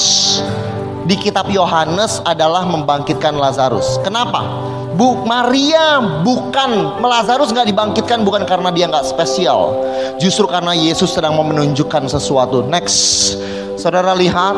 [1.08, 3.96] di kitab Yohanes adalah membangkitkan Lazarus.
[4.04, 4.44] Kenapa?
[4.92, 9.72] Bu Maria bukan Lazarus nggak dibangkitkan bukan karena dia nggak spesial,
[10.20, 12.60] justru karena Yesus sedang mau menunjukkan sesuatu.
[12.68, 13.40] Next,
[13.84, 14.56] Saudara lihat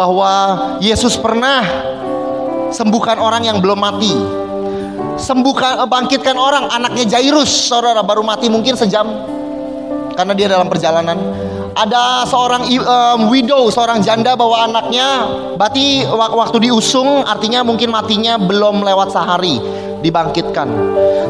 [0.00, 0.32] bahwa
[0.80, 1.60] Yesus pernah
[2.72, 4.16] sembuhkan orang yang belum mati.
[5.20, 9.04] Sembuhkan eh, bangkitkan orang anaknya Jairus, saudara baru mati mungkin sejam
[10.16, 11.20] karena dia dalam perjalanan
[11.76, 15.28] ada seorang um, widow, seorang janda bawa anaknya.
[15.60, 19.60] Berarti waktu diusung artinya mungkin matinya belum lewat sehari
[20.00, 20.68] dibangkitkan.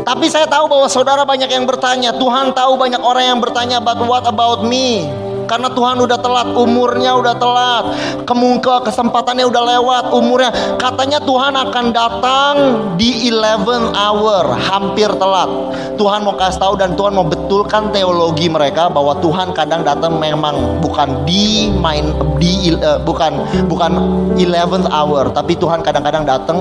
[0.07, 3.99] Tapi saya tahu bahwa saudara banyak yang bertanya, Tuhan tahu banyak orang yang bertanya, but
[4.07, 5.26] what about me?
[5.47, 7.85] Karena Tuhan udah telat, umurnya udah telat,
[8.27, 10.51] kemungke kesempatannya udah lewat, umurnya.
[10.77, 12.55] Katanya Tuhan akan datang
[12.99, 15.49] di 11 hour, hampir telat.
[15.97, 20.83] Tuhan mau kasih tahu dan Tuhan mau betulkan teologi mereka bahwa Tuhan kadang datang memang
[20.85, 23.33] bukan di main di uh, bukan
[23.71, 23.93] bukan
[24.37, 26.59] 11 hour, tapi Tuhan kadang-kadang datang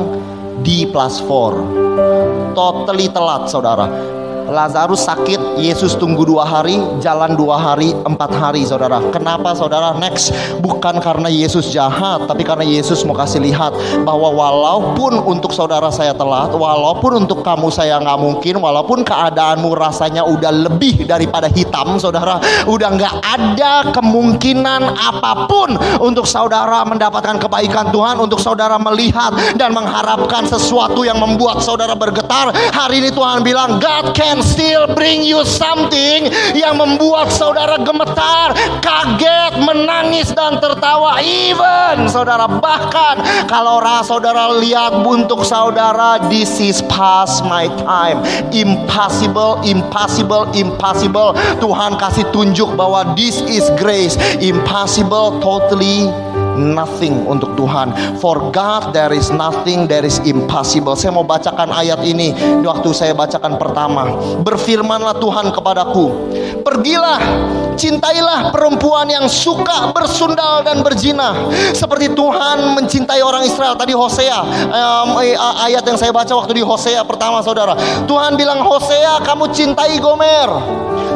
[0.64, 2.56] di plus 4.
[2.56, 4.16] Totally telat, saudara.
[4.46, 9.02] Lazarus sakit, Yesus tunggu dua hari, jalan dua hari, empat hari, saudara.
[9.10, 9.98] Kenapa, saudara?
[9.98, 10.30] Next,
[10.62, 13.74] bukan karena Yesus jahat, tapi karena Yesus mau kasih lihat
[14.06, 20.22] bahwa walaupun untuk saudara saya telat, walaupun untuk kamu saya nggak mungkin, walaupun keadaanmu rasanya
[20.22, 22.38] udah lebih daripada hitam, saudara,
[22.70, 29.74] udah nggak ada kemungkinan apa pun untuk saudara mendapatkan kebaikan Tuhan, untuk saudara melihat dan
[29.74, 32.54] mengharapkan sesuatu yang membuat saudara bergetar.
[32.54, 38.52] Hari ini Tuhan bilang, God can can still bring you something yang membuat saudara gemetar,
[38.84, 41.24] kaget, menangis dan tertawa.
[41.24, 48.20] Even saudara bahkan kalau saudara lihat untuk saudara this is past my time.
[48.52, 51.32] Impossible, impossible, impossible.
[51.64, 54.20] Tuhan kasih tunjuk bahwa this is grace.
[54.44, 56.12] Impossible, totally
[56.58, 58.20] nothing untuk Tuhan.
[58.20, 60.96] For God there is nothing, there is impossible.
[60.98, 62.34] Saya mau bacakan ayat ini
[62.64, 64.16] waktu saya bacakan pertama.
[64.42, 66.06] Berfirmanlah Tuhan kepadaku,
[66.64, 67.20] pergilah,
[67.76, 71.36] cintailah perempuan yang suka bersundal dan berzina,
[71.76, 73.76] seperti Tuhan mencintai orang Israel.
[73.76, 74.40] Tadi Hosea,
[74.72, 75.20] um,
[75.62, 77.76] ayat yang saya baca waktu di Hosea pertama, saudara.
[78.08, 80.50] Tuhan bilang Hosea, kamu cintai Gomer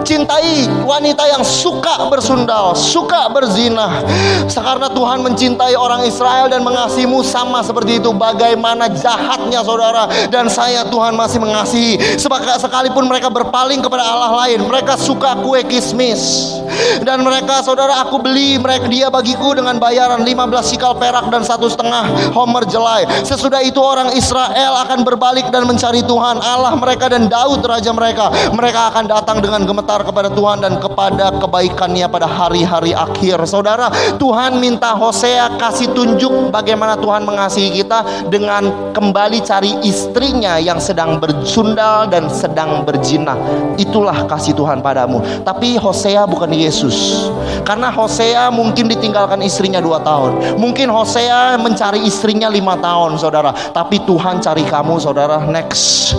[0.05, 4.03] cintai wanita yang suka bersundal, suka berzina.
[4.49, 8.11] Karena Tuhan mencintai orang Israel dan mengasihimu sama seperti itu.
[8.13, 12.19] Bagaimana jahatnya saudara dan saya Tuhan masih mengasihi.
[12.59, 16.53] Sekalipun mereka berpaling kepada Allah lain, mereka suka kue kismis.
[17.01, 21.65] Dan mereka saudara aku beli mereka dia bagiku dengan bayaran 15 sikal perak dan satu
[21.65, 23.09] setengah homer jelai.
[23.25, 28.29] Sesudah itu orang Israel akan berbalik dan mencari Tuhan Allah mereka dan Daud raja mereka.
[28.53, 33.41] Mereka akan datang dengan gemetar bergetar kepada Tuhan dan kepada kebaikannya pada hari-hari akhir.
[33.49, 33.89] Saudara,
[34.21, 41.17] Tuhan minta Hosea kasih tunjuk bagaimana Tuhan mengasihi kita dengan kembali cari istrinya yang sedang
[41.17, 43.33] bersundal dan sedang berzina.
[43.81, 45.25] Itulah kasih Tuhan padamu.
[45.41, 47.25] Tapi Hosea bukan Yesus.
[47.65, 50.61] Karena Hosea mungkin ditinggalkan istrinya dua tahun.
[50.61, 53.49] Mungkin Hosea mencari istrinya lima tahun, saudara.
[53.73, 55.41] Tapi Tuhan cari kamu, saudara.
[55.49, 56.13] Next.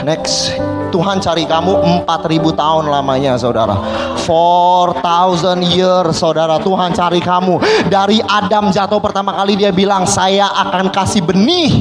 [0.00, 0.56] Next.
[0.92, 3.80] Tuhan cari kamu 4000 tahun lamanya saudara.
[4.28, 6.60] 4000 years saudara.
[6.60, 7.88] Tuhan cari kamu.
[7.88, 11.72] Dari Adam jatuh pertama kali dia bilang saya akan kasih benih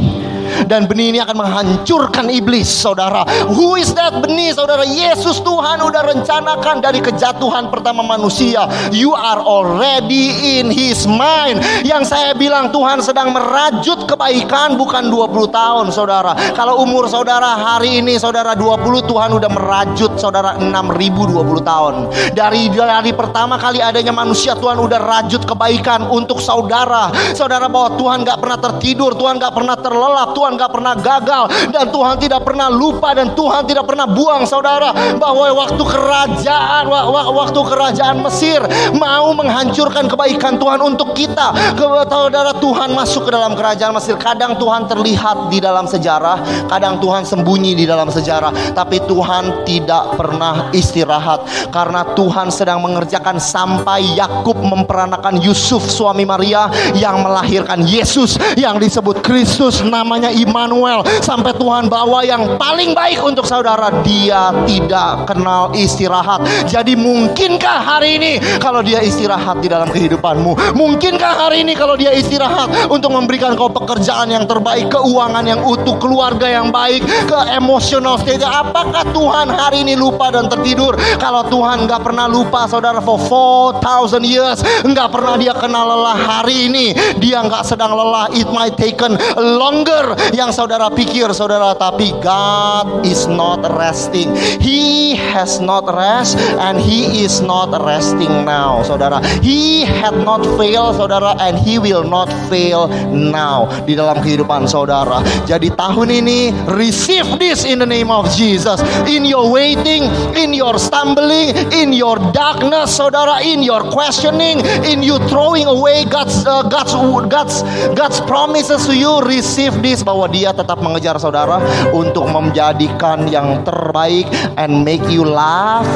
[0.65, 3.23] dan benih ini akan menghancurkan iblis saudara.
[3.51, 4.83] Who is that benih saudara?
[4.83, 8.65] Yesus Tuhan udah rencanakan dari kejatuhan pertama manusia.
[8.89, 11.61] You are already in his mind.
[11.85, 16.33] Yang saya bilang Tuhan sedang merajut kebaikan bukan 20 tahun saudara.
[16.57, 21.93] Kalau umur saudara hari ini saudara 20 Tuhan udah merajut saudara 6020 tahun.
[22.33, 27.13] Dari dari pertama kali adanya manusia Tuhan udah rajut kebaikan untuk saudara.
[27.37, 31.85] Saudara bahwa Tuhan gak pernah tertidur Tuhan gak pernah terlelap Tuhan gak pernah gagal dan
[31.93, 38.17] Tuhan tidak pernah lupa dan Tuhan tidak pernah buang saudara bahwa waktu kerajaan waktu kerajaan
[38.25, 38.61] Mesir
[38.97, 41.77] mau menghancurkan kebaikan Tuhan untuk kita.
[42.11, 44.15] Saudara Tuhan masuk ke dalam kerajaan Mesir.
[44.17, 50.17] Kadang Tuhan terlihat di dalam sejarah kadang Tuhan sembunyi di dalam sejarah tapi Tuhan tidak
[50.17, 51.69] pernah istirahat.
[51.69, 59.19] Karena Tuhan sedang mengerjakan sampai Yakub memperanakan Yusuf suami Maria yang melahirkan Yesus yang disebut
[59.21, 59.83] Kristus.
[59.83, 61.05] Namanya Immanuel.
[61.23, 64.03] Sampai Tuhan bawa yang paling baik untuk saudara.
[64.03, 66.43] Dia tidak kenal istirahat.
[66.67, 70.75] Jadi mungkinkah hari ini kalau dia istirahat di dalam kehidupanmu?
[70.75, 75.95] Mungkinkah hari ini kalau dia istirahat untuk memberikan kau pekerjaan yang terbaik keuangan yang utuh
[76.01, 78.43] keluarga yang baik ke emosional state?
[78.43, 80.99] Apakah Tuhan hari ini lupa dan tertidur?
[81.17, 86.67] Kalau Tuhan nggak pernah lupa saudara for 4000 years nggak pernah dia kenal lelah hari
[86.67, 86.93] ini.
[87.21, 88.27] Dia nggak sedang lelah.
[88.33, 94.33] It might taken longer yang saudara pikir saudara tapi God is not resting.
[94.61, 99.23] He has not rest and he is not resting now, saudara.
[99.41, 105.23] He had not failed, saudara, and he will not fail now di dalam kehidupan saudara.
[105.49, 108.79] Jadi tahun ini receive this in the name of Jesus.
[109.09, 110.05] In your waiting,
[110.37, 116.45] in your stumbling, in your darkness, saudara, in your questioning, in you throwing away God's
[116.45, 116.93] uh, God's
[117.27, 117.63] God's
[117.97, 121.63] God's promises to you, receive this bahwa Dia tetap mengejar saudara
[121.95, 124.27] untuk menjadikan yang terbaik
[124.59, 125.87] and make you laugh.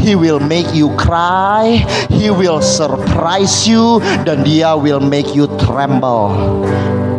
[0.00, 1.84] He will make you cry.
[2.08, 6.32] He will surprise you dan Dia will make you tremble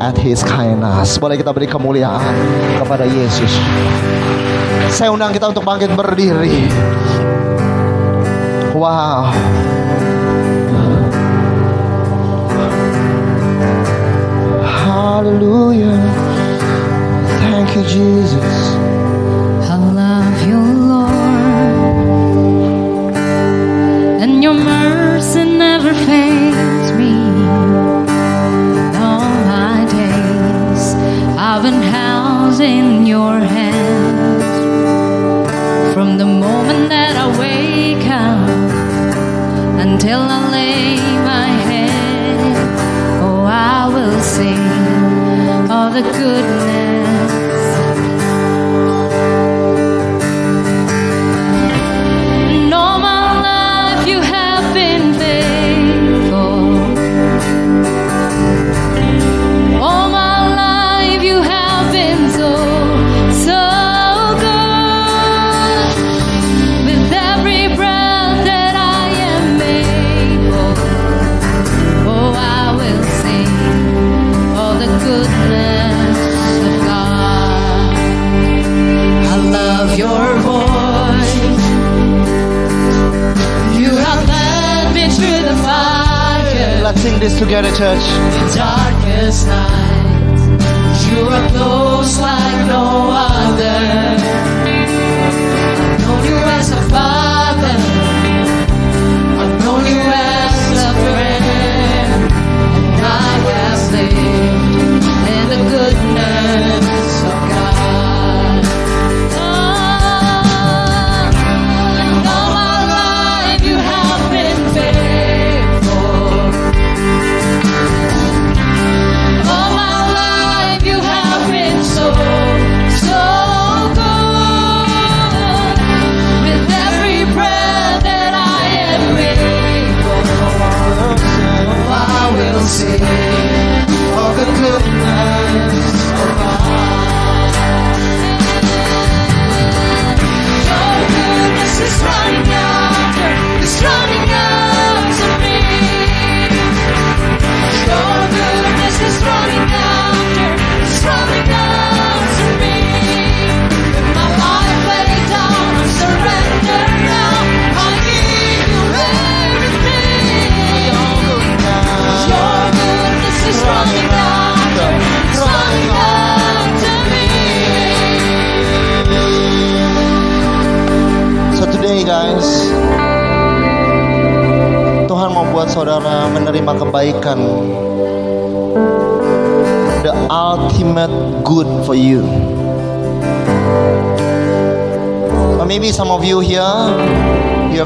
[0.01, 1.21] at His kindness.
[1.21, 2.33] Boleh kita beri kemuliaan
[2.81, 3.53] kepada Yesus.
[4.89, 6.65] Saya undang kita untuk bangkit berdiri.
[8.73, 9.29] Wow.
[17.91, 18.70] Jesus.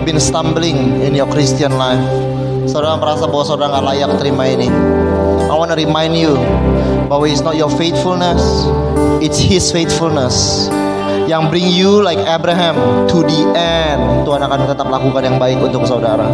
[0.06, 2.00] Been stumbling in your Christian life.
[2.70, 4.70] Saudara merasa bahwa saudara nggak layak terima ini.
[5.50, 6.38] I want to remind you
[7.10, 8.40] bahwa it's not your faithfulness,
[9.18, 10.70] it's His faithfulness
[11.26, 12.78] yang bring you like Abraham
[13.10, 14.30] to the end.
[14.30, 16.30] Tuhan akan tetap lakukan yang baik untuk saudara.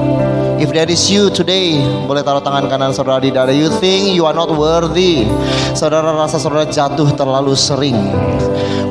[0.60, 3.56] If that is you today, boleh taruh tangan kanan saudara di dada.
[3.56, 5.24] You think you are not worthy.
[5.74, 7.98] Saudara rasa saudara jatuh terlalu sering.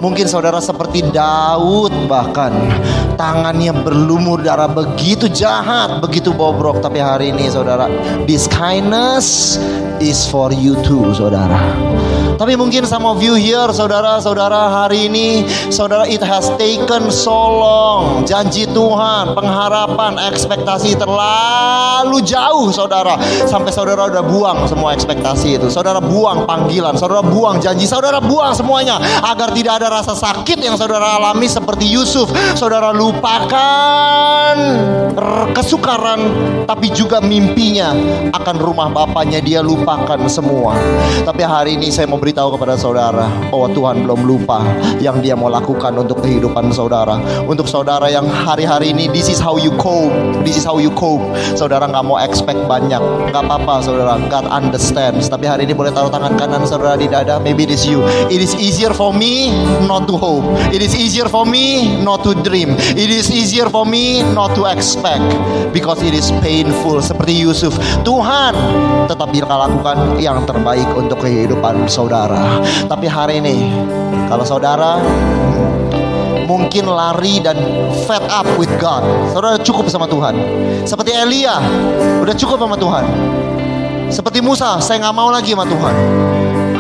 [0.01, 2.57] Mungkin saudara seperti Daud bahkan
[3.21, 6.81] tangannya berlumur darah begitu jahat, begitu bobrok.
[6.81, 7.85] Tapi hari ini saudara,
[8.25, 9.61] this kindness
[10.01, 11.61] is for you too, saudara.
[12.41, 18.25] Tapi mungkin some of you here, saudara-saudara, hari ini, saudara, it has taken so long.
[18.25, 25.69] Janji Tuhan, pengharapan, ekspektasi terlalu jauh saudara sampai saudara udah buang semua ekspektasi itu.
[25.69, 30.81] Saudara buang panggilan, saudara buang janji, saudara buang semuanya agar tidak ada rasa sakit yang
[30.81, 32.33] saudara alami seperti Yusuf.
[32.57, 34.57] Saudara lupakan
[35.53, 36.21] kesukaran
[36.65, 37.93] tapi juga mimpinya
[38.33, 40.73] akan rumah bapaknya dia lupakan semua.
[41.27, 44.63] Tapi hari ini saya mau beritahu kepada saudara bahwa Tuhan belum lupa
[45.03, 47.19] yang dia mau lakukan untuk kehidupan saudara.
[47.43, 50.15] Untuk saudara yang hari-hari ini this is how you cope,
[50.47, 51.27] this is how you cope.
[51.59, 53.03] Saudara nggak mau expect banyak,
[53.35, 54.15] nggak apa-apa saudara.
[54.31, 55.27] God understands.
[55.27, 57.43] Tapi hari ini boleh taruh tangan kanan saudara di dada.
[57.43, 58.07] Maybe it is you.
[58.31, 59.51] It is easier for me
[59.91, 60.47] not to hope.
[60.71, 62.79] It is easier for me not to dream.
[62.95, 65.27] It is easier for me not to expect
[65.75, 67.03] because it is painful.
[67.03, 67.75] Seperti Yusuf,
[68.07, 68.55] Tuhan
[69.11, 72.20] tetap dia lakukan yang terbaik untuk kehidupan saudara.
[72.85, 73.71] Tapi hari ini,
[74.29, 75.01] kalau saudara
[76.51, 77.57] mungkin lari dan
[78.11, 79.07] fed up with God.
[79.31, 80.35] Saudara cukup sama Tuhan.
[80.83, 81.63] Seperti Elia,
[82.19, 83.05] udah cukup sama Tuhan.
[84.11, 85.95] Seperti Musa, saya nggak mau lagi sama Tuhan.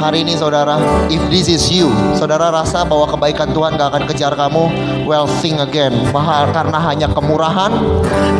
[0.00, 0.80] Hari ini saudara,
[1.12, 4.72] if this is you, saudara rasa bahwa kebaikan Tuhan gak akan kejar kamu,
[5.04, 5.92] well think again.
[6.08, 7.68] Bahwa karena hanya kemurahan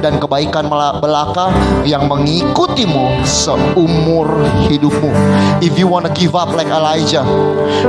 [0.01, 0.73] dan kebaikan
[1.05, 1.53] belaka
[1.85, 4.41] yang mengikutimu seumur
[4.73, 5.13] hidupmu.
[5.61, 7.29] If you wanna give up like Elijah,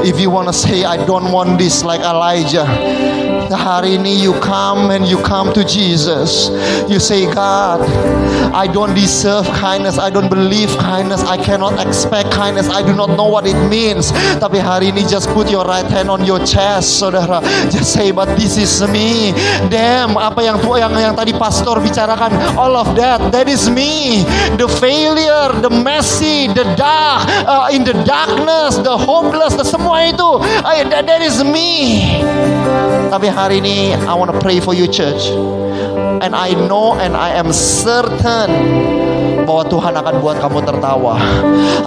[0.04, 2.68] if you wanna say I don't want this like Elijah,
[3.56, 6.52] hari ini you come and you come to Jesus.
[6.88, 7.84] You say, God,
[8.56, 10.00] I don't deserve kindness.
[10.00, 11.24] I don't believe kindness.
[11.24, 12.70] I cannot expect kindness.
[12.70, 14.10] I do not know what it means.
[14.42, 17.42] Tapi hari ini just put your right hand on your chest, saudara.
[17.70, 19.36] Just say, but this is me.
[19.70, 24.24] Damn, apa yang tu yang yang tadi pastor bicarakan, all of that, that is me.
[24.58, 30.42] The failure, the messy, the dark, uh, in the darkness, the hopeless, the semua itu,
[30.64, 32.22] I- that, that is me.
[33.12, 35.30] Tapi hari ini I want to pray for you church.
[36.22, 38.48] And I know and I am certain
[39.44, 41.14] bahwa Tuhan akan buat kamu tertawa.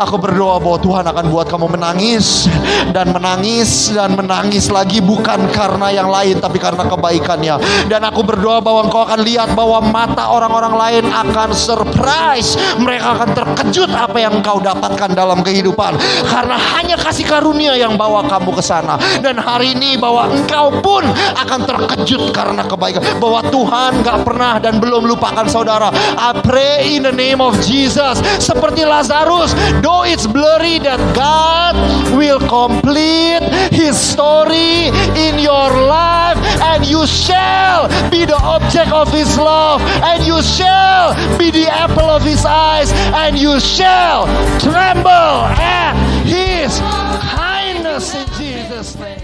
[0.01, 2.51] Aku berdoa bahwa Tuhan akan buat kamu menangis
[2.91, 7.57] dan menangis dan menangis lagi bukan karena yang lain tapi karena kebaikannya.
[7.87, 12.57] Dan aku berdoa bahwa engkau akan lihat bahwa mata orang-orang lain akan surprise.
[12.81, 15.97] Mereka akan terkejut apa yang engkau dapatkan dalam kehidupan
[16.27, 18.97] karena hanya kasih karunia yang bawa kamu ke sana.
[19.21, 21.05] Dan hari ini bahwa engkau pun
[21.37, 25.93] akan terkejut karena kebaikan bahwa Tuhan gak pernah dan belum lupakan saudara.
[26.17, 29.53] I pray in the name of Jesus seperti Lazarus,
[29.85, 31.77] though it's blurry that God
[32.17, 36.41] will complete His story in your life,
[36.73, 42.09] and you shall be the object of His love, and you shall be the apple
[42.09, 44.25] of His eyes, and you shall
[44.61, 45.93] tremble at
[46.25, 46.81] His
[47.37, 49.24] kindness in Jesus' name.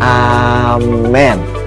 [0.00, 1.57] Amen.